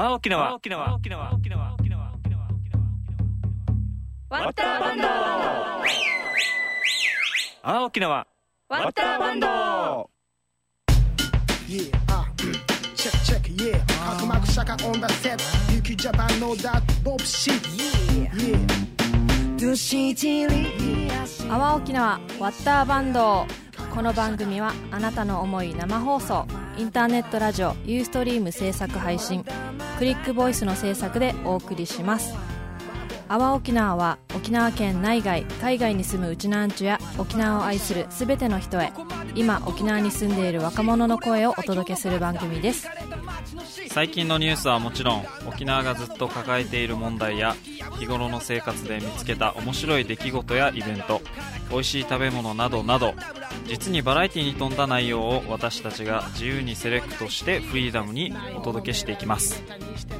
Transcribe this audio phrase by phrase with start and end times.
[0.00, 0.54] あ沖縄。
[0.54, 1.34] 沖縄沖縄。
[1.34, 2.12] 沖縄沖縄。
[2.12, 2.46] 沖縄
[4.28, 5.08] ワッターバンド。
[7.64, 8.26] あ沖縄。
[8.68, 10.08] ワッターバンド。
[11.66, 12.24] Yeah, uh,
[12.94, 13.82] check, check, yeah.
[14.00, 15.42] Uh, Mark Shaka on the set.
[15.74, 17.60] Yuki Japan know that Bob shit.
[18.14, 18.56] Yeah.
[21.50, 23.48] 阿波沖縄ワッターバンド。
[23.92, 26.46] この番組はあなたの思い生放送。
[26.78, 29.44] インターネットラジオユーストリーム制作配信
[29.98, 32.32] クリックボイスの制作でお送りします。
[33.26, 38.92] 阿波沖縄は沖縄県内外海外に住むうちなーんちゅや沖縄を愛する全ての人へ
[39.34, 42.88] 今沖縄に住んでいる若者の声をお届けする番組です。
[43.88, 47.54] 最近のニュースはもちろん沖縄がずっと抱えている問題や
[47.98, 51.20] 日頃の生活で見つけた面白い出来事やイベント
[51.70, 53.14] 美味しい食べ物などなど
[53.66, 59.62] 実にバラエティに富んだ内容を私たちが自由にセレクトしてフリーダムにお届けしていきます。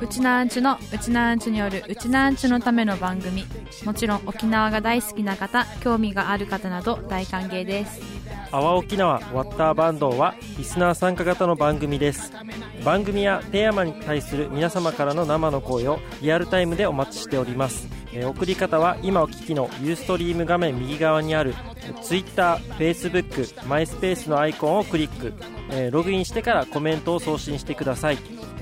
[0.01, 3.45] うちなーんちのうちなーんちによるうちなーんちのための番組
[3.85, 8.28] もちろん沖縄が大好きな方興味がある方など大歓迎です。
[8.51, 12.33] 阿波沖縄ワッターバンドはリスナー参加型の番組です。
[12.83, 17.89] 番組やテーマに対する皆様からの生の声をリアルタイムでお待ちしております。
[18.15, 21.55] え送り方は今お聞きのユーストリーム画面右側にある
[22.03, 25.35] TwitterFacebook、MySpace のアイコンをクリック、
[25.71, 28.19] えログインしてからコメントを送信してください。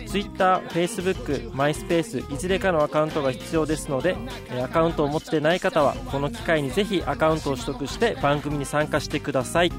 [0.07, 4.17] Twitter、Facebook、MySpace いずれかのアカウントが必要ですので
[4.51, 9.73] えーアカウントを持ってない方はこの機会にぜひアカウントを取得して番組に参加してください。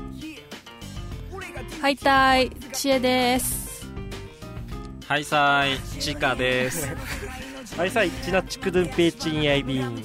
[1.81, 3.87] はいたいちえです。
[5.07, 6.87] はいさーいちかです。
[7.77, 10.03] はいさい ちなちくどんぺいちんやいびん。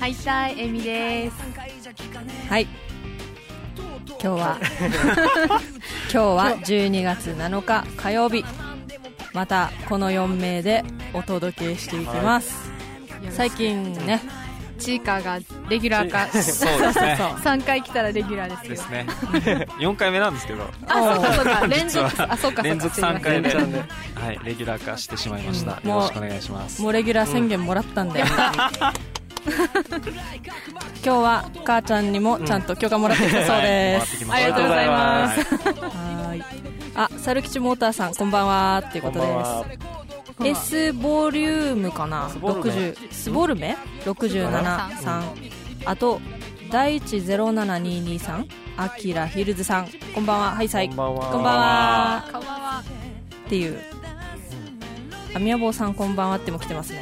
[0.00, 1.36] はいたいえみです。
[2.48, 2.66] はい。
[4.22, 4.58] 今日は
[6.10, 8.44] 今日は12月7日火曜日
[9.34, 12.70] またこの4名でお届けしていきます、
[13.30, 14.22] 最近ね
[14.78, 17.18] チーカーがレギュラー化 そうですね。
[17.42, 19.06] 3回来たらレギュラーですですね。
[19.80, 20.68] 4回目なんですけど。
[20.86, 21.66] あそうかそうか。
[21.66, 22.06] 連続。
[22.06, 22.62] あそうかそうか。
[22.62, 23.78] 連続3回で、連チャンで。
[23.78, 25.90] はい、レギュラー化してしまいました、うん。
[25.90, 26.82] よろしくお願いします。
[26.82, 28.32] もうレギュラー宣言もらったんで、今
[31.02, 34.44] 日は母ちゃんにもちゃんと許可もらってきたそうです、はい。
[34.44, 35.40] ありがとうございます。
[35.40, 36.13] はーい
[36.94, 39.64] あ猿吉モーターさんこんばんはっていうことこんばんは。
[40.40, 45.22] です S ボリュームかなスボルメ60スボルメ673
[45.86, 46.20] あと
[46.70, 48.46] 第一07223
[48.76, 49.88] アキラヒルズさん。
[50.14, 50.50] こんばんは。
[50.52, 50.88] はいさい。
[50.88, 51.30] こんばんは。
[51.30, 52.24] こんばんは。
[52.32, 52.82] こんばんは。
[53.46, 53.78] っていう。
[55.34, 57.00] あみやぼうさんこんばんはっても来てますね。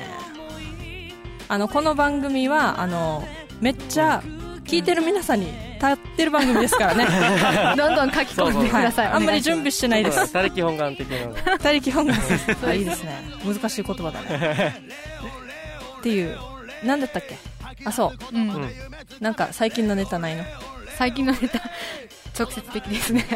[1.49, 3.25] あのこの番組はあの
[3.61, 4.23] めっちゃ
[4.65, 7.07] 聞いてる皆さんに立ってる番組ですからね。
[7.77, 9.07] どんどん書き込んでください。
[9.09, 10.33] あんまり準備してないです。
[10.33, 11.27] 他力本願的な。
[11.27, 12.17] の他力本願。
[12.67, 13.23] あいいですね。
[13.45, 14.77] 難しい言葉だね。
[15.99, 16.39] っていう
[16.85, 17.37] 何だったっけ？
[17.85, 18.37] あそう。
[18.37, 18.51] うん。
[18.51, 18.71] うん。
[19.21, 20.45] なんか最近のネタないの？
[20.97, 21.61] 最近のネタ
[22.39, 23.27] 直接的ですね、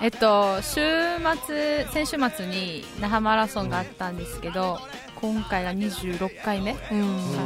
[0.00, 0.80] えっと週
[1.46, 4.80] 末先週末に那覇マラソンがあったんですけど
[5.20, 7.00] 今回が26回目かうん。
[7.36, 7.42] な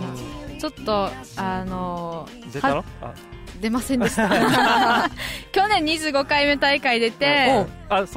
[0.59, 2.85] ちょっとあのは出た
[3.61, 4.29] 出ませんでした。
[5.53, 7.67] 去年25回目大会出て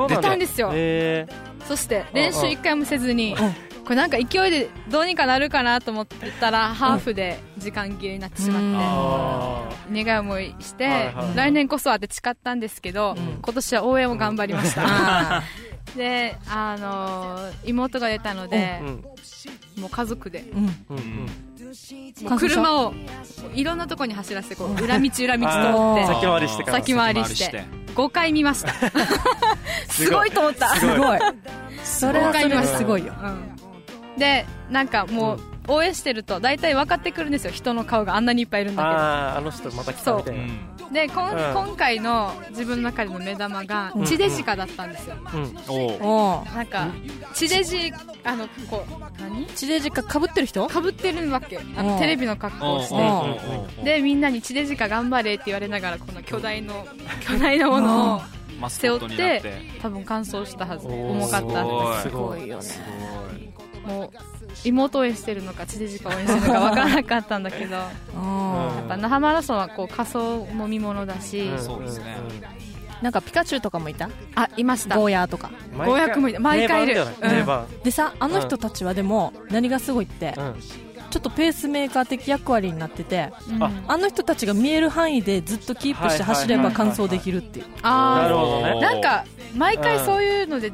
[0.08, 0.72] 出たんですよ。
[0.74, 1.28] え
[1.68, 3.36] そして練習1回もせずに
[3.84, 15.44] これなんか勢いでどうにかなるかなと思ってたらハーフで時間切れになってしまって、願い思いして、はいはい来年こそはって誓ったんですけど、今年は応援を頑張りました、あ
[15.96, 19.04] であのー妹が出たのでー、うん。
[19.82, 20.66] もう家族でーうん。
[20.90, 21.51] うん
[22.38, 22.94] 車を
[23.54, 26.78] いろんなとこに走らせてこう裏道裏道通って先回りしてから。
[26.78, 27.64] 先回りして。
[27.96, 28.74] 5回見ました。
[29.90, 30.76] すごいと思った。
[30.76, 31.20] すごい。
[31.84, 33.14] それはそれはすごいよ。
[33.22, 34.18] うん。
[34.18, 35.40] でなんかもう
[35.72, 37.52] 応援してると大体分かってくるんですよ。
[37.52, 40.44] 人の顔があんなにいっぱいいるんだあああの人また来たみたいな。
[40.92, 41.54] でこん、うん。
[41.54, 45.58] 今回の自分の中での目玉が地デジカだったんですよ、うん。
[45.70, 46.44] おう。
[46.44, 46.88] おなんか
[47.34, 47.94] 地デジ
[48.24, 49.46] あのこう何？
[49.48, 50.68] 地デジかかぶってる人？
[50.68, 51.58] かぶってるわけ。
[51.58, 51.74] あうん。
[51.88, 52.90] のテレビの格好をし
[53.78, 53.84] て。
[53.84, 56.86] でみんなに地デジカ頑張れって言われながらこの巨大の
[57.22, 58.22] 巨大なものを
[58.60, 59.80] マスコットになって。
[59.82, 60.88] 多分完走したはず。
[60.88, 62.48] 重かったすごい。
[62.48, 62.62] よね。
[62.62, 62.82] す
[63.86, 67.76] もう妹応援してるのか地デジカ応援してるのか分からなかったんだけど。
[67.76, 68.86] やうん。
[68.86, 72.18] っぱ那覇マラソンはこう仮装も見ものだし、うんそうですね。
[73.02, 74.10] なんかピカチュウとかもいた？
[74.36, 74.96] あいました。
[74.96, 75.52] ゴーヤーとか。
[75.74, 77.06] うん五百もい毎回いる。
[77.84, 80.56] でさあの人たちはでも何がすごいってうん。
[81.10, 83.64] ちょっとペースメーカー的役割になっててうん。
[83.64, 87.66] ああの人たちが見える範囲でずっとキープして走れば完走できるっていう。
[87.82, 88.22] あー。
[88.24, 88.80] なるほどね。
[88.80, 89.26] なんか
[89.56, 90.72] 毎回そういうので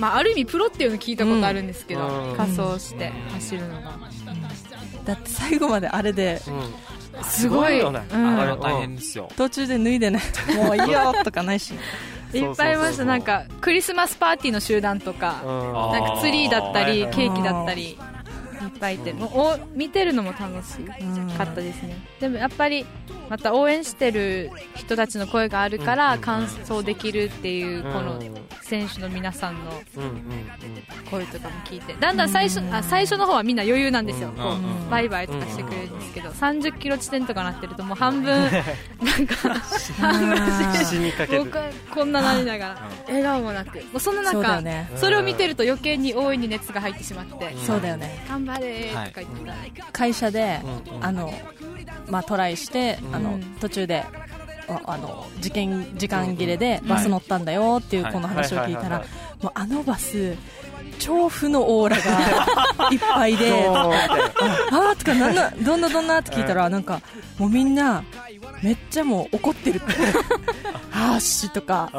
[0.00, 2.36] まあ、ある意味プロっていうの聞いたことあるんですけど、うん。
[2.36, 3.98] 仮装して走るのが、
[5.04, 6.50] だって最後まであれでう
[7.20, 7.22] ん。
[7.22, 7.78] すごい。
[7.78, 8.02] よね。
[8.10, 8.40] うん。
[8.40, 9.28] あれは大変ですよ。
[9.36, 10.22] 途中で脱いでない
[10.56, 11.74] もういいよとかないし
[12.32, 17.90] いっぱいいましたなんかクリスマスパーティーの集団とか、なんかツリーだったり、ケーキだったり。
[17.90, 17.98] い
[18.70, 20.78] っぱいいてもうお見てるのも楽し
[21.36, 22.86] かったですね、でもやっぱり
[23.28, 28.20] また応援してる人たちの声があるから完走できるっていうこの
[28.62, 29.82] 選手の皆さんの
[31.10, 31.94] 声とかも聞いて。
[32.00, 34.34] だんだん最初あ最初の方はみんな余裕なんですよ、うん。
[34.36, 36.30] こううんバイバイとかしてくれるんですけど。
[36.30, 38.50] 30キロ地点とかなってるともう半分なん
[39.26, 39.34] か
[39.98, 41.44] 半分うん死にかける。
[41.44, 42.90] 僕はこんななりながら。
[43.06, 43.78] 笑顔もなく。
[43.78, 47.56] もうそんなそうだ中それを見てると余計に大いに熱が入ってしまって。
[47.66, 48.24] そうだよね。
[48.28, 51.04] 頑張れーとか言ってた、会社で、うんうん。
[51.04, 51.32] あの
[52.08, 53.14] まあ、トライして、うん。
[53.14, 54.04] あの途中で
[54.68, 58.90] ああの時間時間切れでバス乗ったんだよっていうはいこの話を聞いたらはい。
[58.90, 59.08] はいはい
[59.40, 60.36] もうあのバス
[60.98, 67.00] 超負のオーラが いっぱいであーとかなんなどんなどんなって聞いたらなんか
[67.38, 68.04] もうみんな
[68.62, 69.92] めっちゃもう怒ってるって
[70.90, 71.90] はーしとか。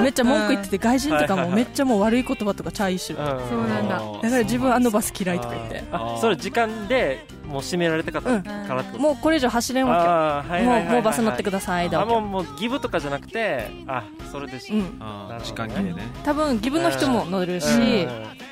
[0.00, 3.48] めっちゃ文句言ってて外人とかもめっちゃもう悪い言葉とかチャイシュだうん。
[3.48, 3.96] そうなんだ。
[3.98, 5.84] から自分あのバス嫌いとか言って。
[5.92, 8.42] あそれ時間でもう閉められたかったうん。
[8.42, 9.02] からってこと？
[9.02, 14.72] もうこれ以上走れんわけもうもうバス乗ってくださいだもうもうギブとかじゃなくてあそれでし。
[14.72, 15.00] うん。
[15.42, 15.96] 時間切れね。
[16.24, 18.06] 多分義務の人も乗るし、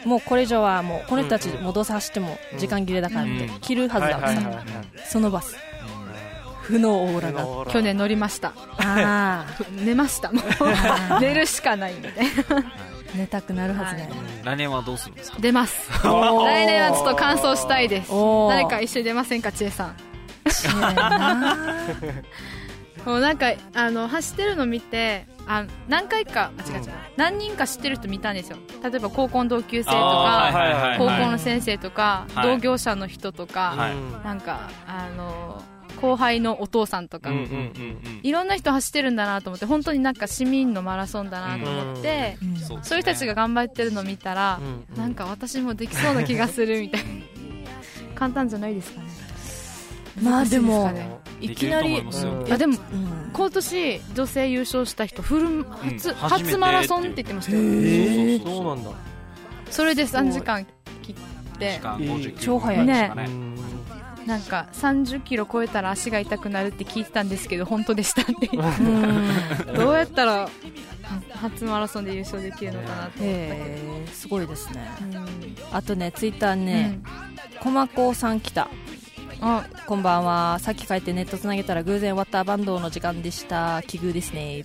[0.05, 3.61] もうこれ以上はもうこの人たちもうどうせ走っても時間切れだからってうん。
[3.61, 4.65] 切るはずだわけさ、はいはいはいはい。
[5.07, 5.57] そのバス
[6.65, 7.71] 負のオーラが。
[7.71, 8.53] 去年乗りました。
[8.79, 9.45] あ
[9.85, 10.33] 寝ました。
[10.33, 10.45] もう
[11.21, 12.27] 寝るしかないみたい。
[12.27, 12.65] なあ
[13.15, 14.11] 寝たくなるはずね、
[14.43, 15.37] 来年はどうするんですか？
[15.41, 15.89] 出ます。
[16.03, 18.11] 来年はちょっと完走したいです。
[18.49, 19.95] 誰か一緒に出ませんか千恵さん。
[23.05, 28.57] もう なんかあの走ってるの見てあ何回かあ違う違う、何人か知ってる人見たんですよ。
[28.83, 30.99] 例えば高校の同級生とか、はいはいはい。
[30.99, 32.47] 高校の先生とか、はい。
[32.49, 33.95] 同業者の人とか、はい。
[34.27, 35.63] なんかあの
[36.05, 37.31] 後輩のお父さんとか、
[38.23, 42.57] いろんな人走ってるんだなと思って本当になんか市民のマラソンだなと思って、うん。
[42.59, 44.97] そういう人たちが頑張ってるのを見たら、うん。
[44.99, 47.09] なんか私もできそうな気がするみたいな。
[48.15, 49.07] 簡単じゃないですかね。
[50.23, 50.93] まあでも
[51.41, 52.09] いきなりん
[52.53, 53.31] あでもうん。
[53.33, 56.15] 今年女性優勝した人フル初,、うん。
[56.17, 57.59] 初マラソンって言ってましたよ。
[57.59, 58.45] えー。
[58.45, 58.91] そうなんだ。
[59.71, 60.67] それで3時間
[61.03, 61.15] 切っ
[61.59, 61.73] て。
[61.73, 63.11] 時間59超早いね
[64.27, 68.49] なんか30キロ超えたら足が痛くなるって聞いてたんですけど本当でしたって。
[68.57, 69.75] うん。
[69.77, 70.49] どうやったら
[71.35, 74.89] 初マラソンで優勝できるのかなって、へえすごいですね。
[75.03, 75.27] うん。
[75.73, 77.01] あとねツイッターね、
[77.61, 78.69] コマコさん来た。
[79.41, 79.65] あ。
[79.87, 80.59] こんばんは。
[80.61, 83.83] さっき帰ってネットつなげたら偶然ワッターバンドの時間でした。
[83.83, 84.65] 奇遇ですね。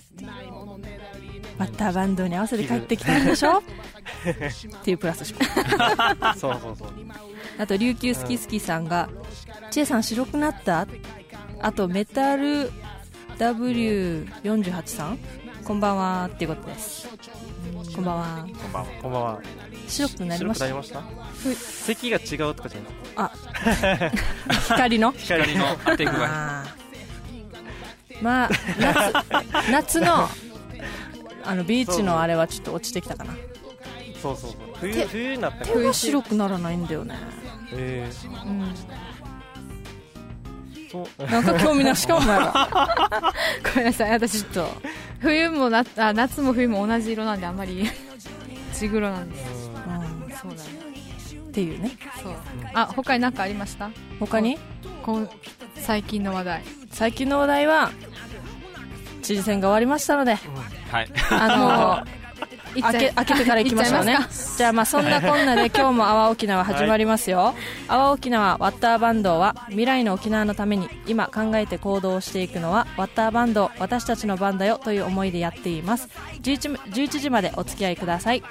[1.58, 3.58] ワッターバンドに合わせて帰ってきたんでしょ？
[3.60, 3.62] っ
[4.82, 5.44] ていうプラスしか。
[6.38, 6.88] そうそうそう。
[7.58, 9.10] あと琉球好き好きさんが
[9.70, 10.86] 「チェさん白くなった?」
[11.62, 12.70] あとメタル
[13.38, 15.18] W48 さん？
[15.64, 17.08] こんばんはっていうことです。
[17.94, 18.46] こんばんは。
[18.62, 18.88] こんばんは。
[19.02, 19.40] こんばんは。
[19.88, 20.66] 白くなりました？
[20.66, 21.04] 白くなりま
[21.44, 21.54] した？
[21.54, 23.30] 席が違うとかじゃないあ。
[24.68, 25.12] 光の？
[25.12, 25.64] 光の。
[25.84, 26.64] 当て具合
[28.22, 30.28] まあ夏夏の
[31.44, 33.34] あのビーチのあれはちょっと落ちてきたかな。
[34.20, 34.60] そうそうそう。
[34.80, 37.14] 冬冬になった手が白くならないんだよね。
[37.72, 38.30] えうん。
[38.30, 38.88] ーそう
[41.30, 42.68] なんか興味なしかお前ら
[43.74, 44.10] ごめんなさい。
[44.10, 44.82] 私ちょっと
[45.20, 47.88] 冬もなあ夏も冬も同じ色なんであんまり。
[48.74, 49.70] 地黒なんです。
[49.70, 49.78] う
[50.28, 50.30] ん。
[50.30, 50.70] そうだね。
[51.48, 51.92] っていうね。
[52.22, 52.32] そう。
[52.74, 53.90] あ他に何かありました？
[54.18, 54.58] 他に？
[55.02, 55.28] こん
[55.76, 56.62] 最近の話題。
[56.90, 57.90] 最近の話題は
[59.22, 60.36] 知事選が終わりましたので。
[60.90, 61.08] はい。
[61.30, 62.10] あの
[62.80, 64.18] 開け開けてから行きましょうね。
[64.56, 67.54] じゃあまあそんなこんなで今日も阿波沖縄始まりますよ、
[67.88, 76.08] 阿波沖縄ワッターバンドは未来の沖縄のために今考えて行動していくのはワッターバンド私たちの番だよという思いでやっています。
[76.42, 78.42] 11, 11時までお付き合いください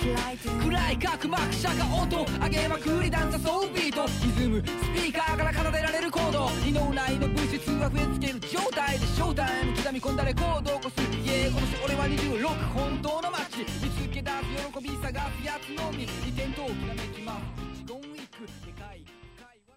[0.00, 4.64] 暗い角膜車が音上げまくりダンサソービート歪むス
[4.94, 14.36] ピーカーから奏でられるコード胃の内の物質は増えつける状態でショータイム刻み込んだレコードを起こすイエー今年俺は26本当の街見つけ出す
[14.72, 17.38] 喜び探すやつのみ利点ときらめきま
[17.76, 18.46] すゴンウィーク。
[18.64, 19.04] でかい
[19.36, 19.76] 会話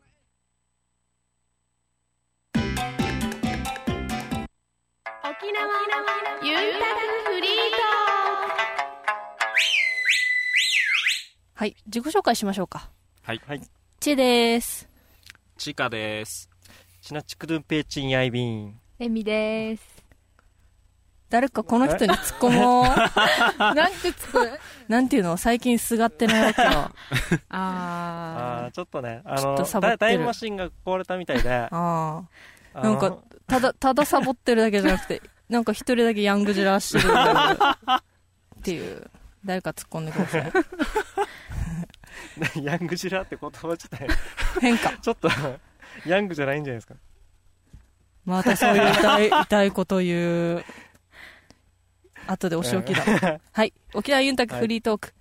[5.28, 5.68] 沖縄
[6.42, 7.52] ゆうたくフリー
[8.18, 8.23] ト
[11.56, 11.76] はい。
[11.86, 12.90] 自己紹介しましょうか。
[13.22, 13.42] はい。
[13.48, 13.62] はい。
[14.00, 14.90] チェです。
[15.58, 16.50] チカです。
[17.02, 20.04] チナチクドゥンペイチンヤイビンエミです。
[21.30, 22.86] 誰かこの人に突っ込もう。
[23.76, 24.38] なんてつく
[24.88, 25.38] なんていうの？
[25.38, 26.70] 最近すがってないわけよ。
[26.70, 26.92] あ
[27.50, 29.98] あーちょっとね、あちょっのとサボってる。
[30.00, 32.24] タイムマシンが壊れたみたいで、 あ
[32.74, 32.82] あ。
[32.82, 33.18] なんか、
[33.48, 39.10] ただ、ただサボってるだけじゃなくて、なんか一人だけヤングジラしてるっていう。
[39.46, 40.52] 誰か突っ込んでください。
[42.64, 44.08] ヤングジラって言葉自体、
[44.62, 44.98] 変か。
[45.02, 45.30] ちょっと、
[46.06, 46.96] ヤングじゃないんじゃないですか？
[48.26, 50.66] またそういう痛い、 痛いこと言う。
[52.28, 53.40] 後でお仕置きだ。
[53.52, 53.74] はい。
[53.94, 55.14] 沖縄ユンタクフリートーク。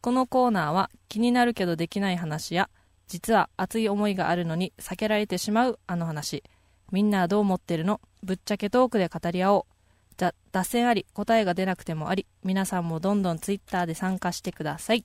[0.00, 2.68] このコーナーは気になるけどできない話や、
[3.06, 6.42] 実は熱い思いがあるのに避けられてしまうあの話。
[6.90, 8.00] みんなはどう思ってるの？
[8.24, 9.77] ぶっちゃけトークで語り合おう。
[10.18, 15.04] じゃ、脱線あり、答えが出なくてもあり、皆さんもどんどんツイッターで参加してください。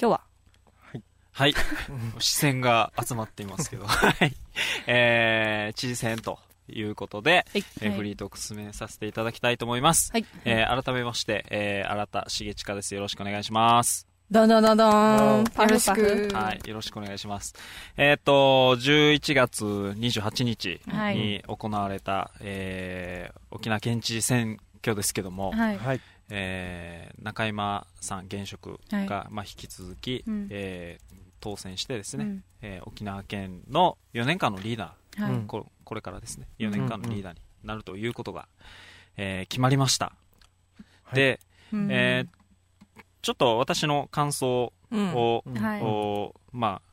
[0.00, 0.20] 今日は、
[1.32, 1.54] はい。
[2.18, 3.84] 視線が集まっていますけど。
[3.86, 4.34] はい。
[4.86, 10.10] えー、知事選ということで、はいえーフリートーク進めさせていただきたいと思います。
[10.12, 10.24] はい。
[10.46, 12.94] えー改めまして、えー、新田茂親です。
[12.94, 14.17] よろしくお願いします。
[14.30, 14.86] どんどんどんど
[15.40, 16.28] ん、パよろしく。
[16.34, 16.68] はい。
[16.68, 17.54] よろしくお願いします。
[17.96, 21.16] えっ、と、11月28日はい。
[21.16, 25.78] に行われた、えー沖縄県知事選挙ですけども、はい。
[25.78, 26.00] はい。
[26.28, 30.46] えー中山さん現職が、まあ、引き続き、うん。
[30.50, 32.44] えー当選してですね、うん。
[32.60, 35.32] えー沖縄県の4年間のリーダー、はい。
[35.32, 35.46] うん。
[35.46, 38.46] ここれからですね4年間のリーダーになるということが、
[39.16, 40.12] えー決まりました、
[41.14, 41.40] で、
[41.72, 41.88] うん。
[41.90, 42.37] えー
[43.22, 45.54] ちょっと私の感想を、うん。
[45.54, 46.88] はい、まあ、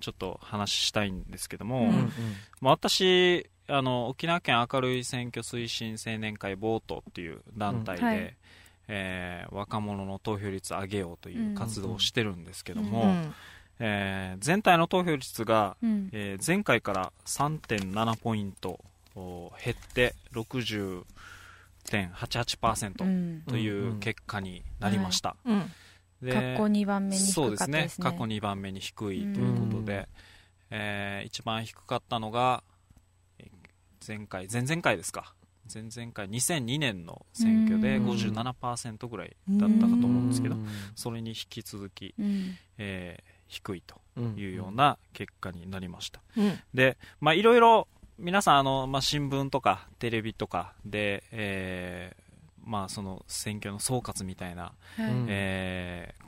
[0.00, 2.12] ちょっと話したいんですけども、うん、
[2.60, 8.36] 私あの沖縄県明るい選挙推進青年会ボートっていう団体で、うんはい、
[8.88, 13.34] えー、若者の投票率上げようという活動をしてるんですけども、うん、
[13.80, 18.80] えー、全体の投票率が、うん、えー、前回から3.7ポイント
[19.16, 21.04] 減って60
[21.86, 25.36] 40.88%という結果になりました。
[25.44, 25.52] 過
[26.22, 27.76] 去2番目に低かったですね。
[27.76, 28.04] そうですね。
[28.04, 30.08] 過去2番目に低いということで、
[30.70, 32.62] えー、一番低かったのが、
[34.06, 35.34] 前回、前々回ですか。
[35.72, 40.54] 前々回2002年の選挙で57%ぐらいだったかと思うんですけど
[40.94, 42.14] それに引き続き、
[42.78, 44.00] えー、低いと
[44.36, 46.20] いうような結果になりました、
[46.72, 52.22] でまあいろいろ皆さんあの、まあ、新聞とかテレビとかで、えー
[52.64, 55.10] まあ、その選挙の総括みたいなはい。
[55.10, 56.26] うんえー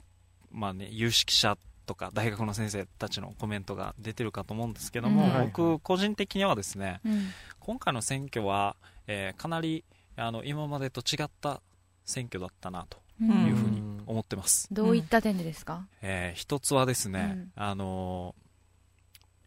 [0.51, 5.31] まあね、有識者とか大学の先生たちのコメントが出てるかと思うんですけども、うん。
[5.31, 7.29] はい僕個人的にはですねうん。
[7.61, 8.77] 今回の選挙は、
[9.07, 9.85] えーかなり
[10.17, 11.61] あの今までと違った
[12.07, 13.47] 選挙だったなとうん。
[13.47, 15.87] いうふうに思ってます、どういった点でですか？
[16.01, 17.63] えー一つはですね、うん。
[17.63, 18.48] あのー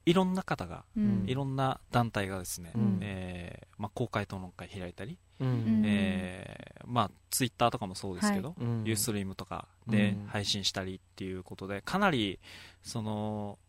[0.05, 1.23] いろんな方が、うん。
[1.27, 2.99] いろんな団体がですね、うん。
[3.01, 5.81] えーまあ、公開討論会開いたり、ううん。
[5.81, 8.83] んえーまあ、ツイッターとかもそうですけど、うん。
[8.85, 10.27] ユーストリームとかでうん。
[10.27, 12.39] 配信したりっていうことで、かなり
[12.81, 13.59] その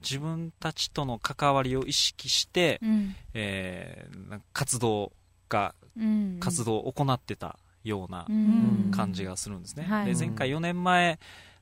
[0.00, 3.14] 自分たちとの関わりを意識して、うん。
[3.34, 5.12] えー活動
[5.48, 6.38] がうん。
[6.40, 8.90] 活動を行ってたようなうん。
[8.90, 10.06] 感じがするんですね、はい。
[10.06, 11.18] で前回4年前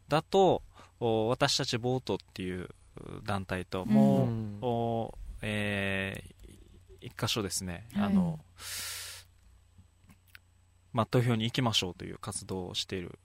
[0.08, 0.62] だと
[1.00, 2.68] お私たちボートっていう
[3.24, 6.36] 団体ともう、うんおえー
[7.06, 8.04] 一箇所ですね、はい。
[8.06, 8.40] あの
[10.92, 13.18] まあ、投票に行きましょうという活動をしている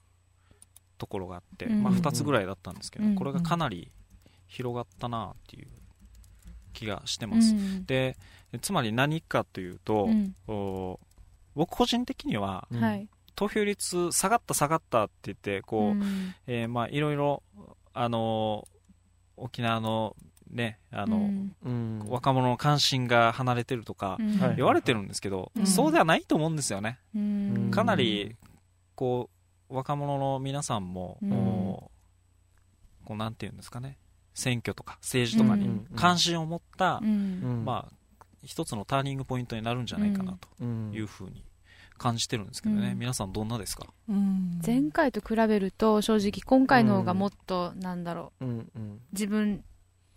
[0.99, 1.81] ところがあって、うん。
[1.81, 3.15] まあ、2つぐらいだったんですけど、うん。
[3.15, 3.91] これがかなり
[4.47, 5.67] 広がったなっていう
[6.73, 7.85] 気がしてます、うん。
[7.85, 8.17] で
[8.61, 10.35] つまり何かというと、うん。
[10.47, 10.99] お
[11.55, 12.67] 僕個人的には
[13.35, 16.35] 投票率下がった下がったって言ってこう、ん。
[16.45, 17.41] えーまあいろいろ
[17.93, 18.67] あの
[19.41, 20.15] 沖縄の
[20.49, 21.55] ねあの、うん。
[21.63, 21.99] うん。
[22.07, 24.17] 若者の関心が離れてるとか
[24.55, 25.67] 言われてるんですけど、うん。
[25.67, 27.71] そうではないと思うんですよね、うん。
[27.71, 28.35] かなり
[28.95, 29.29] こ
[29.69, 31.29] う若者の皆さんも、うん。
[31.29, 31.91] こ
[33.03, 33.97] うこうなんていうんですかね。
[34.33, 37.93] 選挙とか政治とかにうん関心を持った、まあ
[38.43, 40.91] 一つのターニングポイントになるんじゃないかなとうん。
[40.93, 41.43] いうふうに
[42.01, 42.99] 感じてるんですけどね、うん。
[42.99, 43.85] 皆さんどんなですか？
[44.09, 44.59] うん。
[44.65, 48.45] 前回と比べると正直今回の方がもっとなんだろう。
[48.45, 48.99] うんうん。
[49.13, 49.63] 自分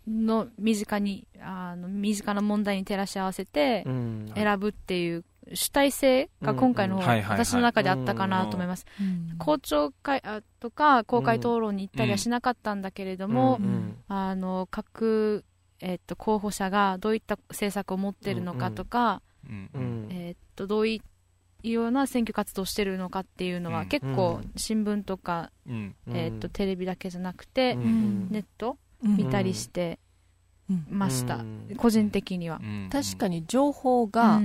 [0.09, 4.33] の身近にあの身近な問題に照らし合わせてうん。
[4.35, 9.37] 選ぶっていう主体性が今回の方私の中であったかなと思います、うん。
[9.39, 15.45] 公聴会あとか公開討論に行ったりはしなかったんだけれども、うんあの各、
[15.81, 20.09] えっと候補者がどういった政策を持ってるのかとか、うんうん。
[20.11, 21.03] えっとどうい
[21.73, 23.89] うような選挙活動をしてるのかっていうのは、うん。
[23.89, 24.53] 結構うん。
[24.57, 25.95] 新聞とか、うん。
[26.13, 28.29] えっとテレビだけじゃなくて、うん。
[28.31, 28.77] ネット？
[29.03, 29.17] うん。
[29.17, 29.99] 見たりして
[30.71, 30.87] うん。
[30.91, 31.77] ました、うん。
[31.77, 32.61] 個人的には。
[32.63, 32.67] う。
[32.67, 32.89] ん。
[32.91, 34.41] 確かに情報が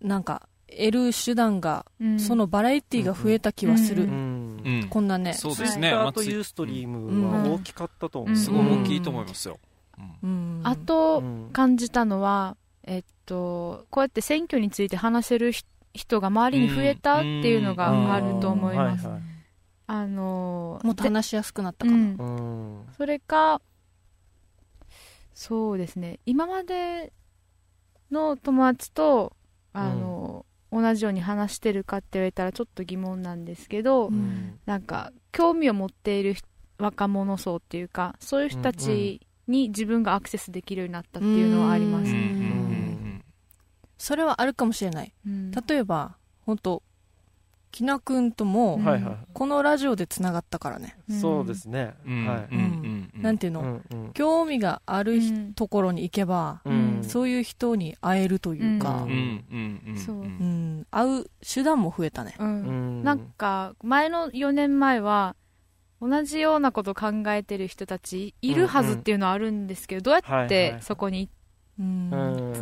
[0.00, 2.20] なんか得る手段が、うん。
[2.20, 4.62] そのバラエティが増えた気はする、ううん。
[4.64, 4.88] うん。
[4.88, 5.34] こんなね。
[5.34, 5.90] そうですね。
[5.90, 8.36] ツイッターというストリームは大きかったと思う、うん。
[8.36, 9.58] すごい大きいと思いますよ、
[10.22, 10.28] うん。
[10.30, 11.50] うんあとうん。
[11.52, 19.08] 感じたのは、えっと、こうやって選挙について話せるひ人が周りに増えたっていうのがあると思います。
[19.86, 22.86] あのもっとで話しやすくなったかな、うんうん。
[22.96, 23.60] それか、
[25.34, 27.12] そうですね、今まで
[28.10, 29.36] の友達と、
[29.72, 34.58] あの、同じように話してるかって言われたらちょっと疑問なんですけど、うん。
[34.64, 36.48] なんか、興味を持っている人
[36.78, 42.10] 若者層っていうか、そういう人たちに自分がアクセスできるようになったっていうのはあります。
[42.10, 42.58] うんうんうん。
[42.58, 42.63] うん
[43.98, 45.12] それはあるかもしれない。
[45.26, 45.50] うん。
[45.50, 46.82] 例えば本当
[47.74, 48.80] きなくんとも
[49.32, 52.24] このラジオでつながったからね、いそうですね、うん。
[52.24, 52.48] はい。
[52.52, 53.22] うんうんうん。
[53.22, 54.12] なんていうの、うんうん。
[54.12, 57.00] 興味があるひうんところに行けば、うん。
[57.02, 59.10] そういう人に会えるというか、うん。
[59.10, 60.16] うんうんうんそう。
[60.16, 60.86] うん。
[60.92, 62.36] 会う手段も増えたね。
[62.38, 62.46] うん。
[62.46, 62.50] う
[63.00, 63.02] ん。
[63.02, 65.34] なんか前の4年前は
[66.00, 70.82] 同じようなことを考えてる人たちいるはずっていうのはあるんですけど、どうやはいってはい。
[70.82, 71.43] そこにうんうん
[71.76, 71.80] つ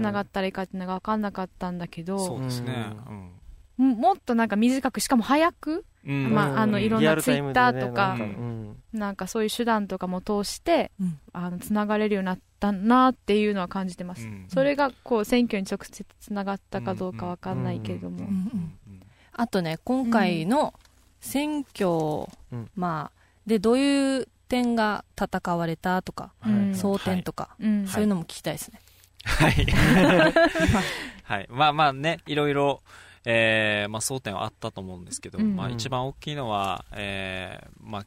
[0.01, 2.87] ながったらいいかっていうのが分かんなかったんだけそど、うですね。
[3.77, 6.27] ももっとなんか短くしかも早くうん。
[6.27, 6.35] うん。
[6.35, 8.77] まああのいろんなリアルタイムでね Twitter とかなんうん。
[8.93, 11.19] なんかそういう手段とかも通して、うん。
[11.33, 14.47] あのつながれるようになったなっていうのは感じてます、うん。
[14.49, 18.25] それがこう選挙に直接つながったかどうか分かんないけれども、うん。
[18.25, 18.73] うん
[19.35, 20.75] あとね今回の
[21.21, 22.71] 選挙、うん。
[22.77, 26.53] まあでどういう点が戦われたとか、はい。
[26.53, 27.87] うん争点とか、うん。
[27.87, 28.92] そういうのも聞きたいですね、はい。
[31.25, 31.47] はい。
[31.51, 32.83] まあまあね、いろいろ、
[33.25, 35.57] えー、まあ争点はあったと思うんですけど、うん。
[35.57, 38.07] まあ一番大きいのは、えー、まあ、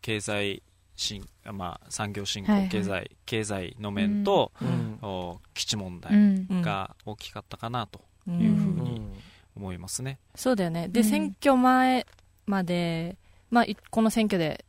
[0.00, 0.62] 経済
[0.96, 2.70] 進、まあ産業振興、はいはい。
[2.70, 4.98] 経済、経済の面と、うん。
[5.02, 6.62] お基地問う題んうん。
[6.62, 8.40] が大きかったかなとうん。
[8.40, 9.12] いうふううにん。
[9.56, 10.18] 思いますね。
[10.34, 10.88] そうだよね。
[10.88, 11.06] で、うん。
[11.06, 12.06] 選挙前
[12.46, 13.16] まで、
[13.50, 14.64] まあ、いこの選挙で、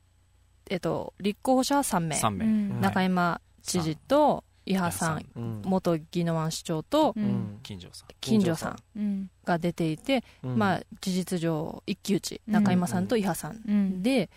[0.69, 2.15] えっと、立候補者は3名。
[2.15, 2.45] 3名。
[2.45, 2.69] うん。
[2.73, 5.61] はい中山知事と伊波さん伊うん。
[5.65, 7.59] 元宜野湾市長とうん。
[7.63, 8.07] 金城さん。
[8.21, 8.77] 金城さん。
[8.95, 9.29] うん。
[9.45, 10.57] が出ていて、うん。
[10.57, 12.53] まあ、事実上一騎打ちうん。
[12.53, 14.03] 中山さんと伊波さん、うん。
[14.03, 14.29] で、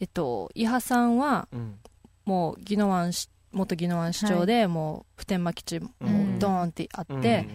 [0.00, 1.78] えっと、伊波さんはうん。
[2.24, 7.46] もう宜野湾市元宜野湾市長で、もう普天間基地もうんドーンってあって、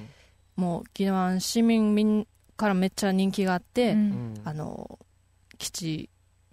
[0.58, 0.64] うん。
[0.64, 3.96] もう宜野湾市民民からめっちゃ人気があって、
[4.44, 5.00] あの
[5.58, 6.10] 基地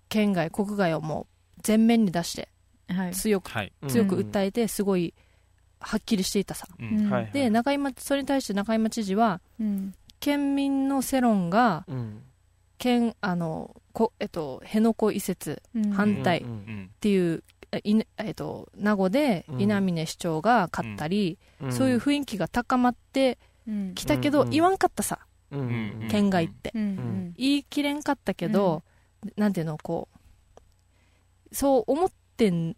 [0.08, 1.26] 県外国外をも
[1.58, 2.48] う全面に出して
[2.88, 3.12] はい。
[3.12, 3.72] 強くはい。
[3.88, 5.12] 強く訴えてすごい
[5.80, 6.98] はっきりしていたさ、うん。
[7.00, 7.10] うん。
[7.10, 7.30] はいはい。
[7.32, 9.94] で中山それに対して中山知事はうん。
[10.20, 12.22] 県民の世論がうん。
[12.78, 15.90] 県あのこ、えっと、辺野古移設うん。
[15.92, 19.60] 反対うんうんっていう、えいえっと、名護でうん。
[19.60, 21.72] 稲峰市長が勝ったり、うん。
[21.72, 23.94] そういう雰囲気が高まってうん。
[23.94, 25.18] きたけど、うん言わんかったさ。
[25.50, 25.62] うんう
[26.06, 27.34] ん県外って、うんうん。
[27.36, 28.82] 言い切れんかったけど、
[29.36, 32.76] なんていうのこうそう思ってん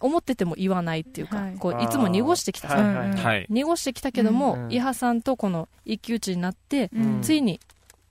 [0.00, 1.54] 思ってても言わないっていうか、はい。
[1.56, 3.18] こういつも濁してきたさ、はいはいはい。
[3.18, 3.46] はい。
[3.48, 7.20] 濁してきたけども、うん伊波さんとこの一騎打ちになって、うん。
[7.22, 7.60] ついに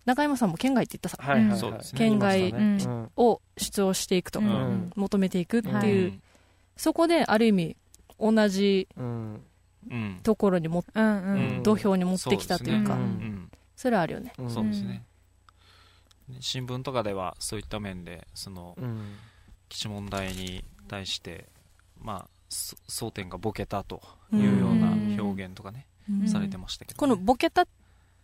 [0.05, 1.95] 中山さんも県外って言ったさ、はいはいはい。
[1.95, 2.53] 県外
[3.15, 4.91] を主張していくと、うんうん。
[4.95, 6.19] 求めていくっていう、はい
[6.79, 7.75] そこである意味
[8.17, 9.41] 同じうん。
[9.91, 10.19] うん。
[10.23, 11.57] ところにも、うんうん。
[11.57, 11.63] うん。
[11.63, 12.97] 土俵に持ってきたというか。
[13.75, 14.33] それはあるよね。
[14.37, 14.49] うん。
[14.49, 15.03] そうですね。
[16.39, 19.17] 新聞とかではそういった面で、その、うん。
[19.67, 21.47] 基地問題に対して、
[22.01, 24.01] まあ、そ争点がボケたと
[24.33, 26.27] いうような表現とかね、うん。
[26.27, 26.99] されてましたけど、ね。
[26.99, 27.67] このボケたっ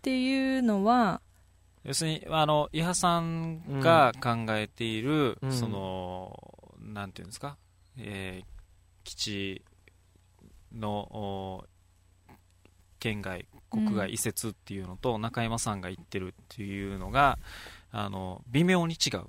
[0.01, 1.21] ていうのは、
[1.83, 5.51] 要するにあの伊波さんが考えている、うん。
[5.51, 6.39] その
[6.79, 7.57] なんていうんですか、
[7.97, 8.55] えー
[9.03, 9.61] 基地
[10.73, 11.65] のお
[12.99, 17.38] 県外国外移設っていうのと、中山さんが言ってるっていうのが
[17.91, 19.25] あの微妙に違う。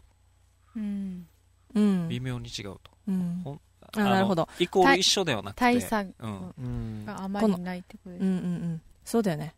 [0.77, 1.27] うん。
[1.75, 3.61] うん微妙に違うと、うん
[3.95, 4.43] あなるほど。
[4.43, 5.61] のイコール一緒ではなくて。
[5.61, 6.11] 大差うん。
[6.59, 7.05] うん。
[7.05, 8.39] があまりないってことですうんうんう
[8.75, 8.83] ん。
[9.05, 9.55] そうだよね。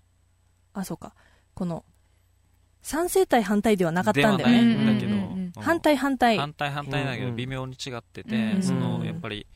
[0.74, 1.14] あそうか。
[1.54, 1.84] この
[2.82, 4.64] 賛成対反対ではなかったんだよではない。
[4.64, 5.38] ねんだけど、うんうんうん。
[5.56, 5.62] うん。
[5.62, 6.38] 反対反対。
[6.38, 8.62] 反対反対だけど微妙に違ってて、うん。
[8.62, 8.80] そうん。
[8.80, 9.46] のやっぱり、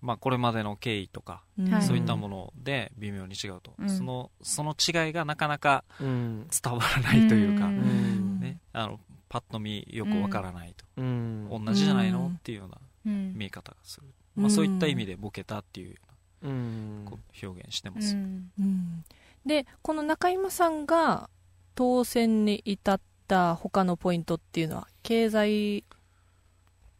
[0.00, 1.72] まあ、これまでの経緯とか、うん。
[1.72, 1.82] はい。
[1.82, 3.90] そういったもので微妙に違うと、うん。
[3.90, 6.46] そのその違いがなかなかうん。
[6.48, 7.78] 伝わらないというか、うん。
[7.78, 11.48] うんね、あのパッと見よくわからないと、うん。
[11.64, 12.76] 同じじゃないの、うんっていうような。
[12.76, 15.96] うん見え方がする、うんまあ、そういった意味でボケたっていうよ
[16.42, 18.50] ううんなこう表現してうます、ん。
[18.58, 19.04] うん。
[19.46, 21.28] でこの中山さんが
[21.74, 25.84] 当選に至った他のポイントっていうのは経済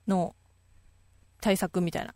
[0.06, 0.34] の
[1.40, 2.14] 対策みたいな。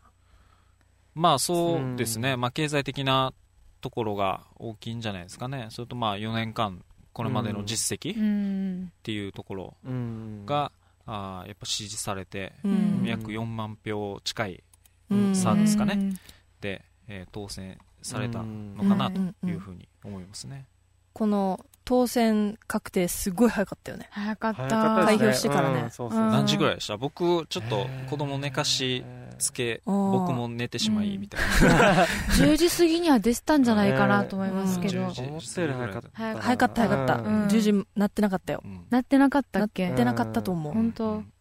[1.15, 2.41] まあそうですね、うん。
[2.41, 3.33] まあ、経済的な
[3.81, 5.67] ところが大きいんじゃないですかね。
[5.71, 10.47] それとまあ4年間これまでの実績うっんていうところうん。
[10.47, 10.73] が、
[11.11, 13.03] あーやっぱ支持されて、うん。
[13.05, 14.65] 約4万票近い
[15.11, 15.35] うん。
[15.35, 15.95] 差ですかね。
[15.95, 16.15] うん。
[16.61, 18.77] で、えー当選されたうん。
[18.77, 20.67] のかなというふうに思いますね。
[21.15, 24.09] この当選確定すごい早かったよね。
[24.13, 24.69] 早かった。
[25.07, 25.81] 開票してからね。
[25.85, 25.91] うん。
[25.91, 26.31] そうそううん。
[26.31, 26.97] 何時ぐらいでした？
[26.99, 29.03] 僕ちょっと子供寝かし
[29.39, 31.21] つけ僕も寝てしまいうん。
[31.23, 32.05] みたいな、
[32.37, 35.09] 10時過ぎには出てたんじゃないかなと思いますけど、うん。
[35.09, 36.09] 10時思ったより早かった。
[36.13, 37.47] 早早かった早かった、うん。
[37.47, 38.63] 10時なってなかったよ。
[38.65, 38.87] うん。
[38.91, 41.05] なってなかったなっっけてなかったと思う、本当。
[41.13, 41.33] うん。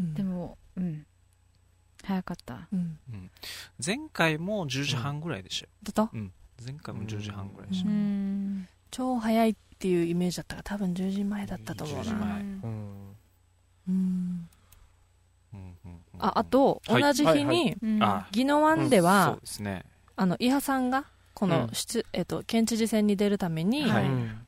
[0.00, 1.06] うんでもうん。
[2.02, 2.68] 早かった。
[2.72, 2.98] うん。
[3.84, 6.64] 前回も10時半ぐらいでしたよ、だった？
[6.64, 8.68] 前回も10時半ぐらいでうした、ん。
[8.90, 13.16] 超早いっていうイメージだったから多分10時前だったと思う10時なうん。
[13.88, 14.49] うん
[16.22, 17.02] ああとはい。
[17.02, 18.02] 同じ日にうん。
[18.02, 18.28] あ。
[18.34, 19.84] 宜野湾では、そうですね。
[20.16, 24.04] あの伊波さんがこの出、えっと、県知事選に出るために、はい。
[24.04, 24.46] うん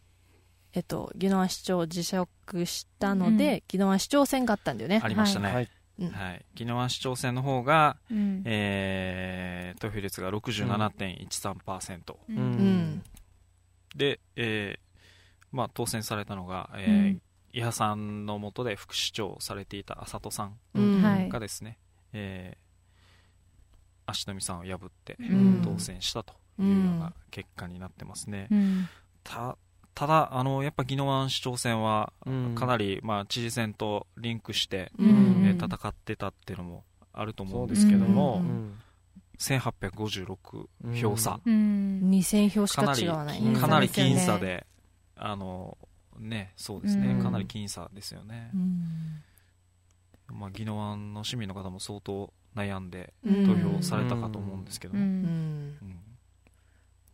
[0.74, 5.02] えっと、宜野湾市長を辞職したので、宜野湾市長選があったんだよね。
[5.04, 5.48] ありましたね。
[5.48, 5.64] ははい。
[5.64, 6.08] い、うん。
[6.08, 8.42] 宜野湾市長選の方が、うん。
[8.46, 12.38] えー投票率が67.13%、ううん。
[12.96, 13.02] ん。
[13.96, 14.92] で、えー
[15.50, 16.94] まあ、当選されたのが、えうん。
[17.16, 17.18] ー
[17.52, 21.02] 伊波さんの下で副市長をされていた浅戸さんうん。
[21.02, 21.28] はい。
[21.28, 21.78] がですね、
[22.12, 22.62] えー
[24.04, 25.62] 足富さんを破ってうん。
[25.62, 28.88] 当選したというような結果になってますね、うん。
[29.22, 29.56] た
[29.94, 32.54] ただあのやっぱ宜野湾市長選はうん。
[32.54, 35.08] かなり、まあ、知事選とリンクして、うん。
[35.08, 38.48] うんえー戦ってたっていうのもあると思うんですけども、うん。
[38.48, 38.78] うん。
[39.38, 40.66] 1856
[41.00, 42.00] 票差、うん。
[42.10, 43.58] 2000票しかかなり違わないね。
[43.58, 44.22] かなりそうですよね。
[44.22, 44.66] 僅差で、
[45.16, 45.76] あの
[46.18, 47.22] ねそうですね、うん。
[47.22, 48.50] かなり僅差ですよね。
[48.54, 49.22] う、ん。
[50.28, 53.46] まあ、宜野湾の市民の方も相当悩んでうん。
[53.46, 55.22] 投票されたかと思うんですけどうも、うん。
[55.22, 55.98] んうん。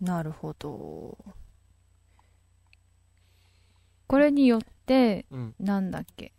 [0.01, 1.19] なるほど。
[4.07, 5.55] これによってうん。
[5.61, 6.33] なんだっけ？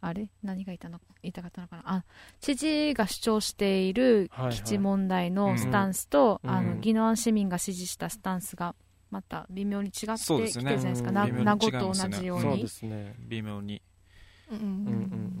[0.00, 0.28] あれ？
[0.42, 1.00] 何が言いたの？
[1.22, 1.82] 言いたかったのかな？
[1.86, 2.04] あ
[2.40, 6.50] 知事が主張している基地問題のスタンスと、うん。
[6.50, 8.74] あのうん宜野湾市民が支持したスタンスが
[9.10, 10.64] また微妙に違ってきてるじゃそうですね。
[10.64, 12.42] ないですか、名護と同じように。
[12.42, 13.14] そうですね。
[13.18, 13.82] 微妙に
[14.50, 14.66] うんうんう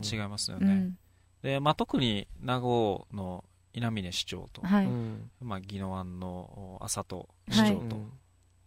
[0.02, 0.98] 違いますよね、うん
[1.42, 4.62] でまあ、特に名護の稲峰市長と、
[5.40, 7.70] まあ、宜野湾の浅戸市はい。
[7.76, 7.96] 長と、